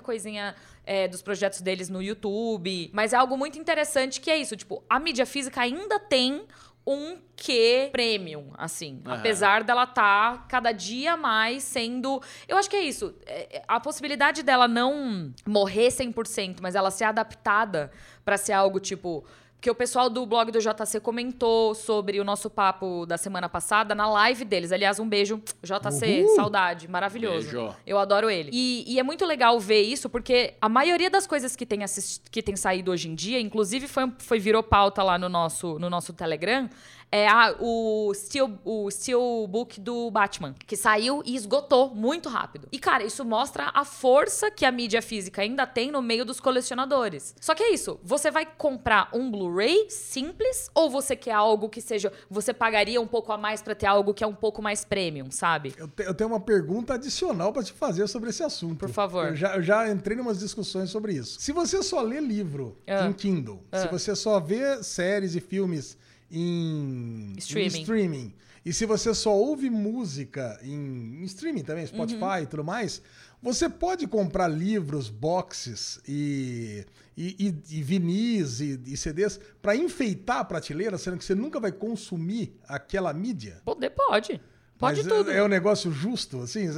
[0.00, 0.54] coisinha
[0.86, 2.90] é, dos projetos deles no YouTube.
[2.92, 6.46] Mas é algo muito interessante que é isso, tipo, a mídia física ainda tem
[6.88, 9.00] um que premium, assim.
[9.04, 9.16] Aham.
[9.16, 12.20] Apesar dela tá cada dia mais sendo.
[12.48, 13.14] Eu acho que é isso.
[13.26, 17.90] é, é, A possibilidade dela não morrer 100%, mas ela ser adaptada
[18.24, 19.24] pra ser algo tipo.
[19.58, 23.92] Porque o pessoal do blog do JC comentou sobre o nosso papo da semana passada
[23.92, 24.70] na live deles.
[24.70, 26.36] Aliás, um beijo, JC, Uhul.
[26.36, 27.50] saudade, maravilhoso.
[27.50, 27.76] Beijo.
[27.84, 28.50] Eu adoro ele.
[28.52, 32.22] E, e é muito legal ver isso, porque a maioria das coisas que tem, assist...
[32.30, 35.90] que tem saído hoje em dia, inclusive foi, foi virou pauta lá no nosso, no
[35.90, 36.70] nosso Telegram,
[37.10, 42.68] é a, o, Steel, o Steelbook do Batman, que saiu e esgotou muito rápido.
[42.70, 46.38] E, cara, isso mostra a força que a mídia física ainda tem no meio dos
[46.38, 47.34] colecionadores.
[47.40, 51.80] Só que é isso, você vai comprar um Blu-ray simples ou você quer algo que
[51.80, 52.12] seja...
[52.30, 55.30] Você pagaria um pouco a mais pra ter algo que é um pouco mais premium,
[55.30, 55.74] sabe?
[55.78, 58.76] Eu, te- eu tenho uma pergunta adicional para te fazer sobre esse assunto.
[58.78, 59.28] Por favor.
[59.28, 61.40] Eu já, eu já entrei em umas discussões sobre isso.
[61.40, 63.06] Se você só lê livro Ah.
[63.06, 63.78] em Kindle, Ah.
[63.80, 65.96] se você só vê séries e filmes
[66.30, 67.80] em em Streaming.
[67.80, 73.00] streaming, e se você só ouve música em, em streaming também, Spotify e tudo mais,
[73.40, 76.84] você pode comprar livros, boxes e,
[77.16, 77.36] e,
[77.70, 81.72] e, e vinis e, e CDs para enfeitar a prateleira, sendo que você nunca vai
[81.72, 83.62] consumir aquela mídia.
[83.64, 84.40] Poder pode.
[84.78, 85.30] Pode Mas tudo.
[85.32, 86.68] É, é um negócio justo, assim?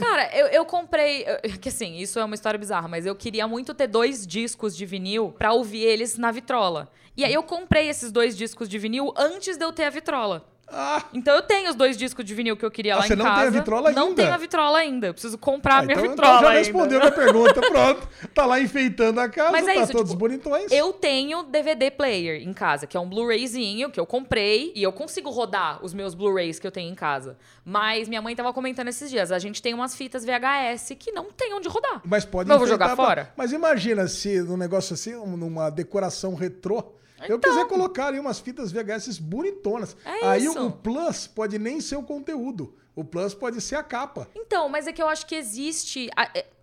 [0.00, 1.24] Cara, eu, eu comprei.
[1.24, 4.76] eu- Que assim, isso é uma história bizarra, mas eu queria muito ter dois discos
[4.76, 6.90] de vinil pra ouvir eles na vitrola.
[7.16, 10.44] E aí eu comprei esses dois discos de vinil antes de eu ter a vitrola.
[10.66, 13.12] Ah, Então eu tenho os dois discos de vinil que eu queria Ah, lá você
[13.12, 13.50] em não tem a casa.
[13.50, 14.22] vitrola Não ainda?
[14.22, 15.06] tenho a vitrola ainda.
[15.08, 16.58] Eu preciso comprar a minha então, vitrola então já ainda.
[16.58, 18.08] respondeu minha pergunta, pronto.
[18.34, 20.72] Tá lá enfeitando a casa, Mas é tá isso, todos tipo, bonitões.
[20.72, 24.92] Eu tenho DVD player em casa, que é um Blu-rayzinho que eu comprei e eu
[24.92, 27.36] consigo rodar os meus Blu-rays que eu tenho em casa.
[27.64, 31.30] Mas minha mãe tava comentando esses dias, a gente tem umas fitas VHS que não
[31.30, 32.00] tem onde rodar.
[32.04, 33.32] Mas pode eu vou jogar fora?
[33.36, 36.94] Mas imagina se num negócio assim, um- numa decoração retrô,
[37.28, 37.50] eu Então.
[37.50, 39.96] quiser colocar ali umas fitas VHS bonitonas.
[40.04, 40.66] É Aí isso.
[40.66, 42.74] o plus pode nem ser o conteúdo.
[42.96, 44.28] O plus pode ser a capa.
[44.36, 46.08] Então, mas é que eu acho que existe.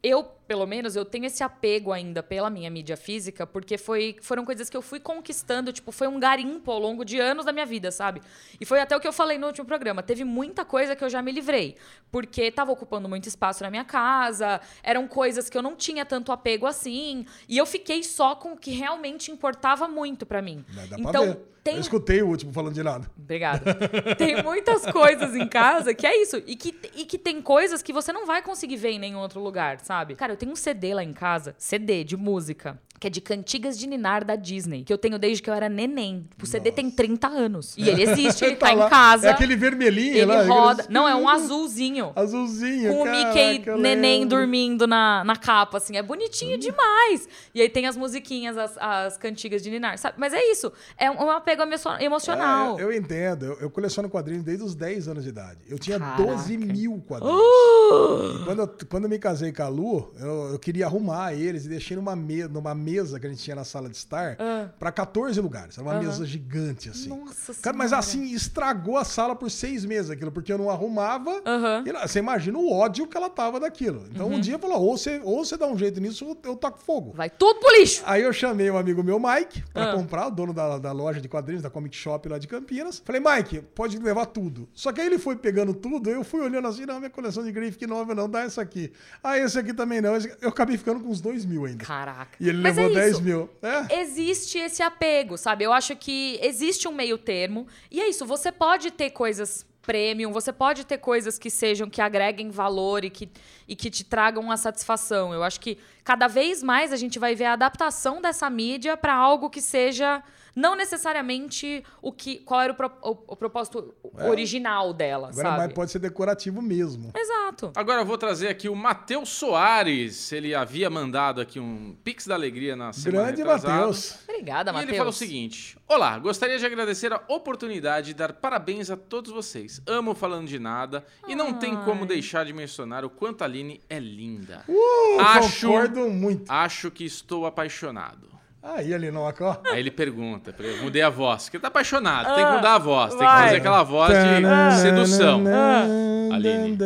[0.03, 4.43] Eu, pelo menos, eu tenho esse apego ainda pela minha mídia física, porque foi, foram
[4.43, 7.65] coisas que eu fui conquistando, tipo, foi um garimpo ao longo de anos da minha
[7.65, 8.21] vida, sabe?
[8.59, 10.01] E foi até o que eu falei no último programa.
[10.01, 11.77] Teve muita coisa que eu já me livrei,
[12.11, 16.31] porque tava ocupando muito espaço na minha casa, eram coisas que eu não tinha tanto
[16.31, 20.65] apego assim, e eu fiquei só com o que realmente importava muito pra mim.
[20.73, 21.39] Mas dá pra então, ver.
[21.63, 23.09] tem Eu escutei o último falando de nada.
[23.17, 23.75] Obrigada.
[24.17, 26.37] tem muitas coisas em casa que é isso.
[26.45, 29.39] E que, e que tem coisas que você não vai conseguir ver em nenhum outro
[29.39, 29.90] lugar, sabe?
[30.15, 32.79] Cara, eu tenho um CD lá em casa, CD de música.
[33.01, 34.83] Que é de Cantigas de Ninar da Disney.
[34.83, 36.23] Que eu tenho desde que eu era neném.
[36.39, 37.73] O CD tem 30 anos.
[37.75, 38.85] E ele existe, ele tá, lá.
[38.85, 39.27] em casa.
[39.27, 40.43] É aquele vermelhinho ele lá.
[40.43, 40.85] roda.
[40.87, 42.11] Não, é um azulzinho.
[42.15, 42.93] Azulzinho.
[42.93, 45.97] Com o Mickey neném dormindo na, na capa, assim.
[45.97, 47.27] É bonitinho demais.
[47.55, 50.17] E aí tem as musiquinhas, as, as cantigas de Ninar, sabe?
[50.19, 50.71] Mas é isso.
[50.95, 52.79] É um apego emo- emocional.
[52.79, 53.45] É, eu, entendo.
[53.45, 55.57] Eu, eu coleciono quadrinhos desde os 10 anos de idade.
[55.67, 56.21] Eu tinha Caraca.
[56.23, 57.35] 12 mil quadrinhos.
[57.35, 58.41] Uh!
[58.41, 61.65] E Quando eu, quando eu me casei com a Lu, eu, eu queria arrumar eles
[61.65, 64.69] e deixei numa, me, numa mesa que a gente tinha na sala de estar Ah.
[64.79, 65.77] pra 14 lugares.
[65.77, 67.09] Era uma mesa gigante, assim.
[67.09, 71.41] Nossa Cara, mas assim, estragou a sala por seis meses aquilo, porque eu não arrumava.
[71.85, 74.05] E você imagina o ódio que ela tava daquilo.
[74.11, 74.35] Então Uhum.
[74.35, 77.13] um dia falou: ou você, ou você dá um jeito nisso, ou eu taco fogo.
[77.15, 78.01] Vai tudo pro lixo.
[78.05, 79.95] Aí eu chamei um amigo meu, Mike, pra Ah.
[79.95, 83.01] comprar, o dono da, da loja de quadrinhos, da Comic Shop lá de Campinas.
[83.03, 84.67] Falei, Mike, pode levar tudo.
[84.73, 87.51] Só que aí ele foi pegando tudo, eu fui olhando assim, não, minha coleção de
[87.51, 88.91] Graphic Novel não, dá essa aqui.
[89.23, 90.15] Ah, esse aqui também não.
[90.41, 91.83] Eu acabei ficando com uns dois mil ainda.
[91.85, 92.31] Caraca.
[92.39, 93.21] E ele Mas levou é 10 isso.
[93.23, 93.49] mil.
[93.61, 94.01] É.
[94.01, 95.63] Existe esse apego, sabe?
[95.63, 97.67] Eu acho que existe um meio termo.
[97.89, 102.01] E é isso, você pode ter coisas premium, você pode ter coisas que sejam, que
[102.01, 103.29] agreguem valor e que,
[103.67, 105.33] e que te tragam uma satisfação.
[105.33, 109.13] Eu acho que cada vez mais a gente vai ver a adaptação dessa mídia para
[109.15, 110.23] algo que seja
[110.55, 113.93] não necessariamente o que qual era o, pro- o- o propósito
[114.29, 115.57] original dela, Agora sabe?
[115.65, 117.11] mas pode ser decorativo mesmo.
[117.15, 117.71] Exato.
[117.75, 120.31] Agora eu vou trazer aqui o Matheus Soares.
[120.31, 123.43] Ele havia mandado aqui um Pix da Alegria na semana Grande.
[123.43, 124.15] Matheus.
[124.27, 124.89] Obrigada, E Matheus.
[124.89, 129.31] ele falou o seguinte: Olá, gostaria de agradecer a oportunidade de dar parabéns a todos
[129.31, 129.81] vocês.
[129.85, 132.07] Amo falando de nada e não tem como Ai.
[132.07, 134.63] deixar de mencionar o quanto a Aline é linda.
[134.67, 136.49] Uh, Acho- concordo muito.
[136.51, 138.30] Acho que estou apaixonado.
[138.63, 139.57] Aí, Alinoca, ó.
[139.71, 140.53] Aí ele pergunta,
[140.83, 143.43] mudei a voz, porque ele tá apaixonado, tem que mudar a voz, tem que vai.
[143.45, 145.43] fazer aquela voz de sedução.
[145.47, 146.35] Ah.
[146.35, 146.77] Aline,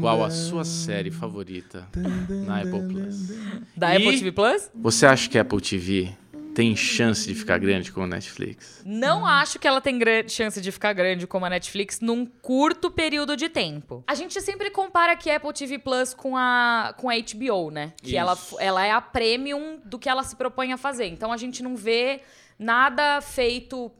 [0.00, 1.86] Qual a sua série favorita
[2.46, 3.32] na Apple Plus?
[3.76, 4.70] Da E- Apple TV Plus?
[4.74, 6.10] Você acha que a Apple TV
[6.54, 8.82] tem chance de ficar grande como a Netflix?
[8.84, 9.98] Não acho que ela tem
[10.28, 14.04] chance de ficar grande como a Netflix num curto período de tempo.
[14.06, 17.92] A gente sempre compara que a Apple TV Plus com a, com a HBO, né?
[18.00, 18.16] Que Isso.
[18.16, 21.06] ela, ela é a premium do que ela se propõe a fazer.
[21.06, 22.20] Então a gente não vê
[22.58, 23.90] nada feito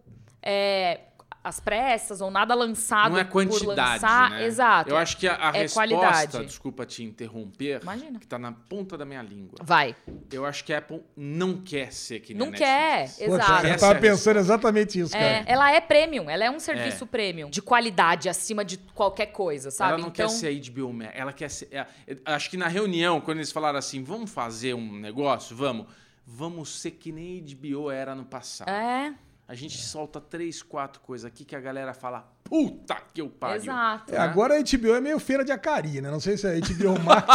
[0.41, 1.01] é,
[1.45, 4.31] às pressas ou nada lançado Não é por quantidade, lançar.
[4.31, 4.47] né?
[4.47, 4.89] Exato.
[4.91, 6.47] Eu acho que a, a É resposta, qualidade.
[6.47, 8.19] desculpa te interromper, Imagina.
[8.19, 9.59] que tá na ponta da minha língua.
[9.63, 9.95] Vai.
[10.33, 13.09] Eu acho que a Apple não quer ser que nem Não a quer.
[13.11, 13.67] Poxa, exato.
[13.67, 15.45] eu tava é pensando exatamente isso, É, cara.
[15.53, 19.93] ela é premium, ela é um serviço premium, de qualidade, acima de qualquer coisa, sabe?
[19.93, 21.69] Ela não então, quer ser a HBO Max, ela quer ser...
[21.71, 25.87] é, é, acho que na reunião, quando eles falaram assim, vamos fazer um negócio, vamos,
[26.27, 28.69] vamos ser que nem a HBO era no passado.
[28.71, 29.13] É,
[29.47, 33.57] A gente solta três, quatro coisas aqui que a galera fala, puta que eu pariu.
[33.57, 34.15] exato.
[34.15, 36.11] É, agora a HBO é meio feira de Acari, né?
[36.11, 37.27] Não sei se é a HBO Max.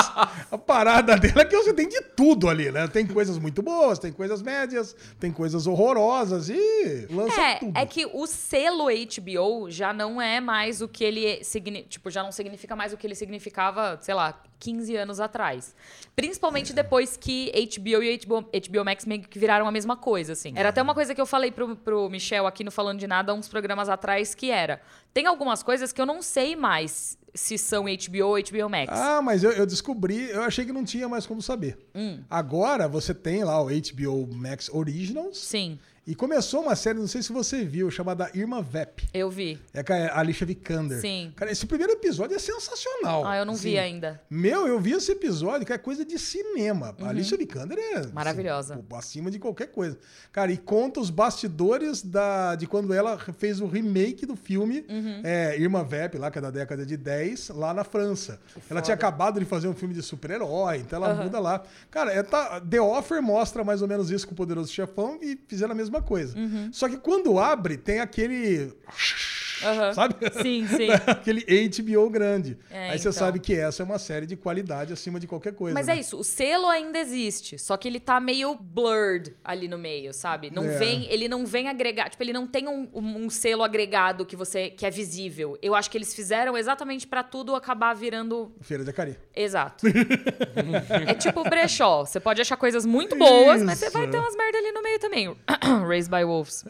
[0.51, 2.87] a parada dela é que você tem de tudo ali, né?
[2.87, 7.77] Tem coisas muito boas, tem coisas médias, tem coisas horrorosas e lança tudo.
[7.77, 12.09] É, é que o selo HBO já não é mais o que ele signi- tipo,
[12.09, 15.75] já não significa mais o que ele significava, sei lá, 15 anos atrás.
[16.15, 20.53] Principalmente depois que HBO e HBO, HBO Max meio que viraram a mesma coisa, assim.
[20.55, 23.33] Era até uma coisa que eu falei pro, pro Michel aqui no Falando de Nada
[23.33, 24.81] uns programas atrás, que era...
[25.13, 28.91] Tem algumas coisas que eu não sei mais se são HBO ou HBO Max.
[28.91, 31.77] Ah, mas eu, eu descobri, eu achei que não tinha mais como saber.
[31.95, 32.19] Hum.
[32.29, 35.37] Agora você tem lá o HBO Max Originals.
[35.37, 35.79] Sim,
[36.09, 39.07] E começou uma série, não sei se você viu, chamada Irma Vep.
[39.13, 39.59] eu vi.
[39.71, 40.99] É com a Alicia Vikander.
[40.99, 41.31] Sim.
[41.35, 43.27] Cara, esse primeiro episódio é sensacional.
[43.27, 44.19] Ah, eu não vi Assim, ainda.
[44.27, 46.95] Meu, eu vi esse episódio que é coisa de cinema.
[46.99, 48.09] A Alicia Vikander é Uhum.
[48.11, 48.73] Maravilhosa.
[48.73, 49.99] assim, acima de qualquer coisa.
[50.31, 55.21] Cara, e conta os bastidores da, de quando ela fez o remake do filme Uhum.
[55.23, 58.39] é, Irma Vep, lá que é da década de 10, lá na França.
[58.55, 58.81] ela foda.
[58.81, 61.61] tinha acabado de fazer um filme de super-herói, então ela muda lá.
[61.91, 65.37] Cara, é, tá, The Offer mostra mais ou menos isso com o Poderoso Chefão e
[65.47, 66.37] fizeram a mesma coisa.
[66.37, 66.69] Uhum.
[66.71, 68.73] Só que quando abre, tem aquele.
[69.63, 69.93] Aham.
[69.93, 70.15] Sabe?
[70.41, 70.87] Sim, sim.
[71.07, 72.57] Aquele HBO grande.
[72.69, 73.11] É, Aí você então.
[73.13, 75.73] sabe que essa é uma série de qualidade acima de qualquer coisa.
[75.73, 75.95] Mas né?
[75.97, 80.13] é isso, o selo ainda existe, só que ele tá meio blurred ali no meio,
[80.13, 80.51] sabe?
[80.53, 80.77] Não É.
[80.77, 84.35] vem, ele não vem agregar, tipo, ele não tem um, um- um selo agregado que
[84.35, 85.57] você que é visível.
[85.61, 89.17] Eu acho que eles fizeram exatamente pra tudo acabar virando Feira de Acari.
[89.35, 89.85] exato.
[91.07, 93.93] é tipo brechó, você pode achar coisas muito boas, mas você Isso.
[93.97, 95.35] vai ter umas merda ali no meio também.
[95.87, 96.65] Raised by Wolves.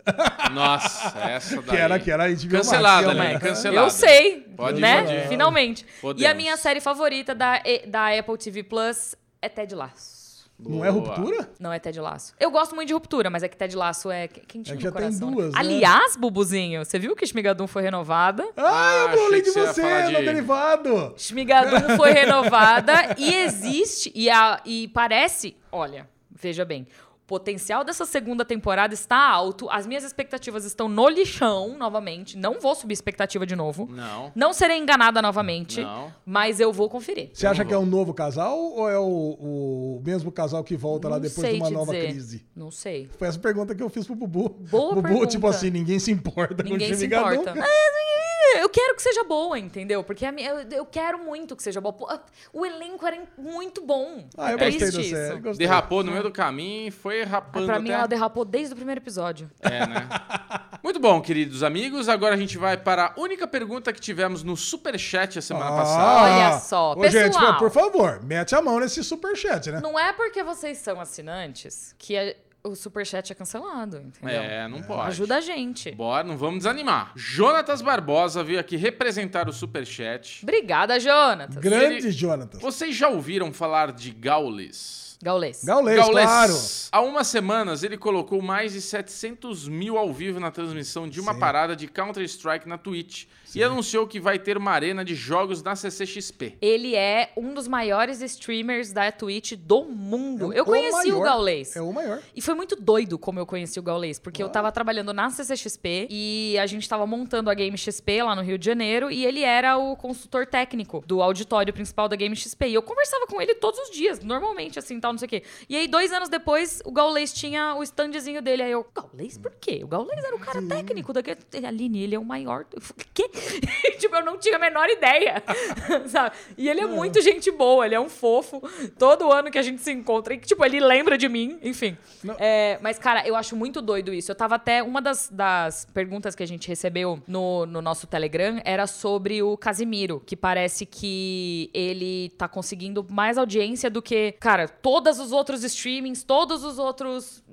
[0.51, 1.65] Nossa, essa daí.
[1.65, 3.39] Que era, que era a HBO Cancelada, né?
[3.39, 3.81] Cancelada.
[3.85, 5.01] Eu sei, Pode né?
[5.01, 5.27] invadir.
[5.27, 5.83] Finalmente.
[5.85, 6.35] E a Podemos.
[6.35, 10.19] minha série favorita da, da Apple TV Plus é Ted Lasso.
[10.61, 11.15] Não é Boa.
[11.15, 11.49] ruptura?
[11.57, 12.33] Não é Ted Laço.
[12.37, 14.89] Eu gosto muito de ruptura, mas é que Ted Laço é quentinho É que no
[14.89, 15.29] já tem coração.
[15.29, 15.35] né?
[15.37, 15.57] duas, né?
[15.57, 18.43] Aliás, Bubuzinho, você viu que Shmigadum foi renovada?
[18.57, 21.13] Ah, Ah, eu falei de você você no de- derivado.
[21.15, 26.85] Shmigadum foi renovada e existe, e, a- e parece, olha, veja bem,
[27.29, 32.73] potencial dessa segunda temporada está alto, as minhas expectativas estão no lixão, novamente, não vou
[32.73, 34.31] subir expectativa de novo, Não.
[34.35, 36.11] não serei enganada novamente, Não.
[36.25, 37.29] mas eu vou conferir.
[37.31, 41.07] Você acha que é um novo casal ou é o, o mesmo casal que volta
[41.07, 42.07] lá Não depois sei de uma nova dizer.
[42.07, 42.45] crise?
[42.55, 43.07] Não sei.
[43.19, 44.49] Foi essa pergunta que eu fiz pro Bubu.
[44.71, 45.27] Boa Bubu, pergunta.
[45.27, 47.33] tipo assim, ninguém se importa Ninguém com o se Chimigadão.
[47.41, 47.59] importa.
[47.59, 50.03] É, eu quero que seja boa, entendeu?
[50.03, 51.93] Porque a minha- eu, eu quero muito que seja boa.
[51.93, 52.07] Pô,
[52.53, 54.27] O elenco era muito bom.
[54.37, 55.39] Ah, eu É gostei da série.
[55.39, 55.67] Gostei.
[55.67, 57.97] Derrapou no meio do caminho e foi rapando Pra mim, até...
[57.99, 59.49] ela derrapou desde o primeiro episódio.
[59.61, 60.07] É, né?
[60.83, 62.07] Muito bom, queridos amigos.
[62.09, 65.75] Agora a gente vai para a única pergunta que tivemos no Superchat a semana Ah,
[65.75, 66.21] passada.
[66.23, 67.57] Olha só, Ô, gente, pessoal.
[67.57, 69.79] por favor, mete a mão nesse superchat, né?
[69.81, 74.41] Não é porque vocês são assinantes que a- o superchat é cancelado, entendeu?
[74.41, 75.07] É, não pode.
[75.07, 75.91] Ajuda a gente.
[75.91, 77.11] Bora, não vamos desanimar.
[77.15, 80.41] Jonatas Barbosa veio aqui representar o Superchat.
[80.43, 81.55] Obrigada, Jonatas.
[81.57, 82.59] Grande Ele- Jonathan.
[82.59, 85.17] Vocês já ouviram falar de Gaules?
[85.21, 85.65] Gaulês.
[85.65, 86.53] Gaulês, claro.
[86.93, 91.33] Há umas semanas ele colocou mais de 700 mil ao vivo na transmissão de uma
[91.33, 91.39] Sim.
[91.41, 93.25] parada de Counter-Strike na Twitch
[93.55, 96.57] e anunciou que vai ter uma arena de jogos na CCXP.
[96.61, 100.53] Ele é um dos maiores streamers da Twitch do mundo.
[100.53, 101.23] É eu o conheci o maior.
[101.23, 101.75] Gaulês.
[101.75, 102.21] É o maior.
[102.35, 106.07] E foi muito doido como eu conheci o Gaulês, porque eu tava trabalhando na CCXP
[106.09, 109.43] e a gente tava montando a Game XP lá no Rio de Janeiro e ele
[109.43, 112.67] era o consultor técnico do auditório principal da Game XP.
[112.67, 115.43] E eu conversava com ele todos os dias, normalmente, assim, tal, não sei o quê.
[115.67, 118.63] E aí, dois anos depois, o Gaulês tinha o standzinho dele.
[118.63, 119.81] Aí eu, Gaulês por quê?
[119.83, 121.39] O Gaulês era o cara técnico daquele.
[121.65, 122.65] Aline, ele é o maior.
[122.73, 123.29] Eu falei, quê?
[123.99, 125.43] tipo, eu não tinha a menor ideia.
[126.07, 126.35] sabe?
[126.57, 128.61] E ele é muito gente boa, ele é um fofo.
[128.97, 131.97] Todo ano que a gente se encontra, e, tipo, ele lembra de mim, enfim.
[132.37, 134.31] É, mas, cara, eu acho muito doido isso.
[134.31, 134.81] Eu tava até.
[134.83, 139.57] Uma das, das perguntas que a gente recebeu no, no nosso Telegram era sobre o
[139.57, 145.63] Casimiro, que parece que ele tá conseguindo mais audiência do que, cara, todos os outros
[145.63, 147.43] streamings, todos os outros.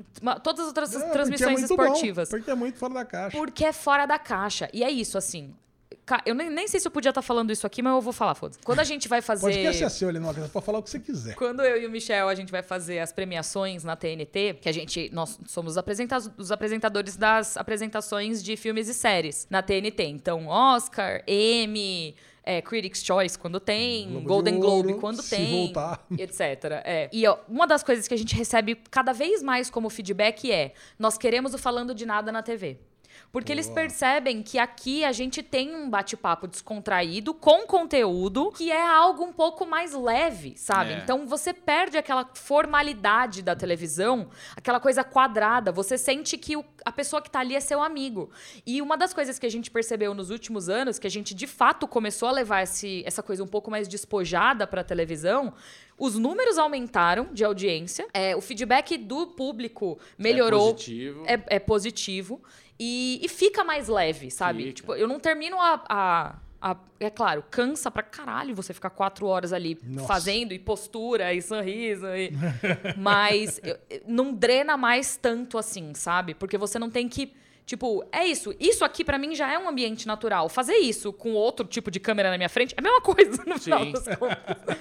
[0.42, 2.28] Todas as outras É, porque é transmissões muito esportivas.
[2.28, 3.36] Bom, porque é muito fora da caixa.
[3.36, 4.68] Porque é fora da caixa.
[4.72, 5.54] E é isso, assim.
[6.24, 8.34] Eu nem, nem sei se eu podia estar falando isso aqui, mas eu vou falar,
[8.34, 8.60] foda-se.
[8.64, 9.42] Quando a gente vai fazer.
[9.46, 11.34] Podcast é seu, ele não pode falar o que você quiser.
[11.34, 14.72] Quando eu e o Michel a gente vai fazer as premiações na TNT, que a
[14.72, 20.04] gente nós somos os apresenta- os apresentadores das apresentações de filmes e séries na TNT.
[20.04, 25.30] Então, Oscar, Emmy, é, Critics' Choice quando tem, Globo de Golden Globe Ouro, quando se
[25.30, 26.06] tem, voltar.
[26.16, 26.40] etc.
[26.84, 27.08] É.
[27.12, 30.72] E ó, uma das coisas que a gente recebe cada vez mais como feedback é:
[30.98, 32.78] nós queremos o falando de nada na TV.
[33.32, 38.80] Porque eles percebem que aqui a gente tem um bate-papo descontraído, com conteúdo, que é
[38.86, 40.92] algo um pouco mais leve, sabe?
[40.92, 40.98] É.
[40.98, 45.70] Então você perde aquela formalidade da televisão, aquela coisa quadrada.
[45.70, 48.30] Você sente que o- a pessoa que tá ali é seu amigo.
[48.66, 51.46] E uma das coisas que a gente percebeu nos últimos anos, que a gente de
[51.46, 55.52] fato começou a levar esse- essa coisa um pouco mais despojada pra televisão.
[55.98, 61.24] Os números aumentaram de audiência, é, o feedback do público melhorou É positivo.
[61.26, 62.42] é, é positivo
[62.78, 64.64] e, e fica mais leve, sabe?
[64.64, 64.74] Fica.
[64.74, 66.36] Tipo, eu não termino a, a,
[66.98, 70.06] é claro, cansa pra caralho você ficar quatro horas ali Nossa.
[70.06, 72.06] fazendo e postura e sorriso.
[72.08, 72.32] E...
[72.96, 73.60] Mas
[74.06, 76.34] não drena mais tanto assim, sabe?
[76.34, 77.32] Porque você não tem que.
[77.66, 78.54] Tipo, é isso.
[78.60, 80.48] Isso aqui pra mim já é um ambiente natural.
[80.48, 83.58] Fazer isso com outro tipo de câmera na minha frente é a mesma coisa no
[83.58, 83.90] final Sim.
[83.90, 84.76] das contas.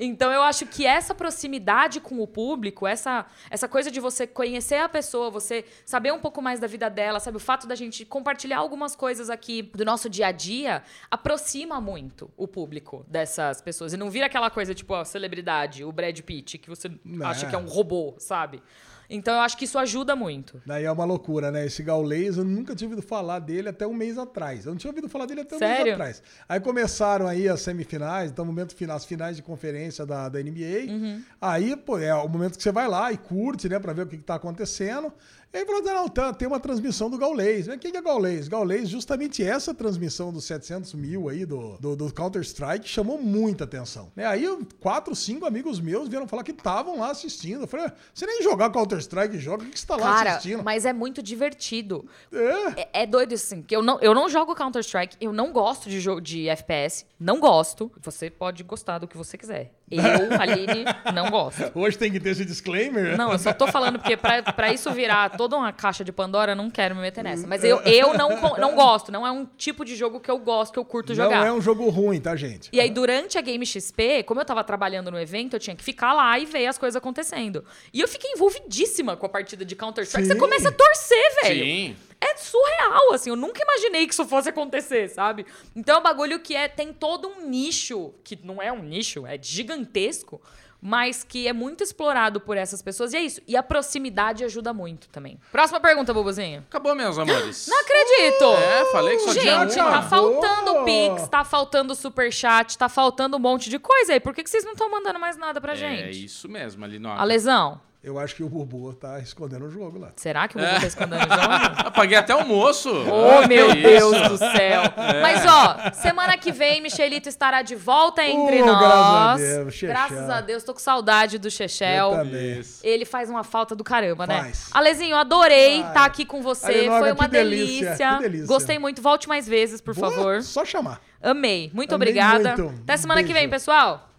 [0.00, 4.74] Então eu acho que essa proximidade com o público, essa, essa coisa de você conhecer
[4.78, 7.36] a pessoa, você saber um pouco mais da vida dela, sabe?
[7.36, 12.28] O fato da gente compartilhar algumas coisas aqui do nosso dia a dia aproxima muito
[12.36, 13.92] o público dessas pessoas.
[13.92, 17.28] E não vira aquela coisa tipo a celebridade, o Brad Pitt, que você Não.
[17.28, 18.60] acha que é um robô, sabe?
[19.08, 20.60] Então eu acho que isso ajuda muito.
[20.66, 21.66] Daí é uma loucura, né?
[21.66, 24.64] Esse Gaulês, eu nunca tinha ouvido falar dele até um mês atrás.
[24.66, 25.92] Eu não tinha ouvido falar dele até um mês Sério?
[25.92, 26.22] atrás.
[26.48, 30.90] Aí começaram aí as semifinais, então momento final, as finais de conferência da, da NBA.
[30.92, 31.22] Uhum.
[31.40, 34.06] Aí, pô, é o momento que você vai lá e curte, né, pra ver o
[34.06, 35.12] que, que tá acontecendo.
[35.54, 37.68] E aí falou, não, tá, tem uma transmissão do Gaulês.
[37.78, 38.48] Quem que é Gaulês?
[38.48, 44.10] Gaulês, justamente essa transmissão dos 700 mil aí do, do, do Counter-Strike chamou muita atenção.
[44.16, 44.26] Né?
[44.26, 44.48] Aí
[44.80, 47.60] quatro, cinco amigos meus vieram falar que estavam lá assistindo.
[47.60, 50.64] Eu falei, "Ah, você nem jogar Counter-Strike joga, o que você tá lá Cara, assistindo?
[50.64, 52.04] mas é muito divertido.
[52.32, 52.80] É.
[52.80, 56.00] É, é doido assim, que eu não, eu não jogo Counter-Strike, eu não gosto de
[56.00, 57.92] jogo de FPS, não gosto.
[58.02, 59.72] Você pode gostar do que você quiser.
[59.90, 61.70] Eu, Aline, não gosto.
[61.78, 63.16] Hoje tem que ter esse disclaimer.
[63.16, 66.52] Não, eu só tô falando porque pra, pra isso virar toda uma caixa de Pandora,
[66.52, 67.46] eu não quero me meter nessa.
[67.46, 70.72] Mas eu, eu não, não gosto, não é um tipo de jogo que eu gosto,
[70.72, 71.46] que eu curto Não jogar.
[71.46, 72.70] é um jogo ruim, tá, gente?
[72.72, 75.84] E aí, durante a Game XP, como eu tava trabalhando no evento, eu tinha que
[75.84, 77.64] ficar lá e ver as coisas acontecendo.
[77.92, 80.26] E eu fiquei envolvidíssima com a partida de Counter-Strike.
[80.28, 81.64] Você começa a torcer, velho.
[81.64, 81.96] Sim.
[82.26, 83.30] É surreal, assim.
[83.30, 85.44] Eu nunca imaginei que isso fosse acontecer, sabe?
[85.76, 89.26] Então é um bagulho que é, tem todo um nicho, que não é um nicho,
[89.26, 90.40] é gigantesco,
[90.80, 93.12] mas que é muito explorado por essas pessoas.
[93.12, 93.40] E é isso.
[93.48, 95.38] E a proximidade ajuda muito também.
[95.50, 96.60] Próxima pergunta, Bubuzinho.
[96.68, 97.66] Acabou, meus amores.
[97.66, 98.44] Não acredito!
[98.44, 99.90] É, falei que só tinha Gente, uma.
[99.90, 104.20] tá faltando Pix, tá faltando Superchat, tá faltando um monte de coisa aí.
[104.20, 106.24] Por que, que vocês não estão mandando mais nada pra É gente?
[106.24, 107.08] isso mesmo, ali no.
[107.10, 110.12] Alesão, Eu acho que o Bubu tá escondendo o jogo lá.
[110.16, 111.54] será que o Bubu tá escondendo o jogo?
[111.88, 112.90] Apaguei até o almoço.
[112.90, 114.28] Oh, meu que Deus isso.
[114.28, 114.82] do céu.
[115.22, 118.78] Mas, ó, semana que vem, Michelito estará de volta entre Oh, nós.
[118.78, 119.88] graças a Deus, Chechel.
[119.88, 122.10] Graças a Deus, tô com saudade do Chechel.
[122.10, 122.60] Eu também.
[122.82, 124.40] Ele faz uma falta do caramba, né?
[124.42, 124.68] Faz.
[124.74, 126.66] Alezinho, adorei estar aqui com você.
[126.66, 128.16] Alenoga, Foi uma que delícia, delícia.
[128.16, 128.46] que delícia.
[128.46, 129.00] Gostei muito.
[129.00, 130.42] Volte mais vezes, por Boa, favor.
[130.42, 131.00] Só chamar.
[131.22, 131.70] Amei.
[131.72, 132.54] Muito Amei obrigada.
[132.54, 132.82] muito.
[132.82, 134.10] Até semana que vem, pessoal.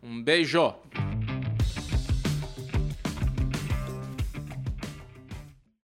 [0.00, 0.72] Um beijo.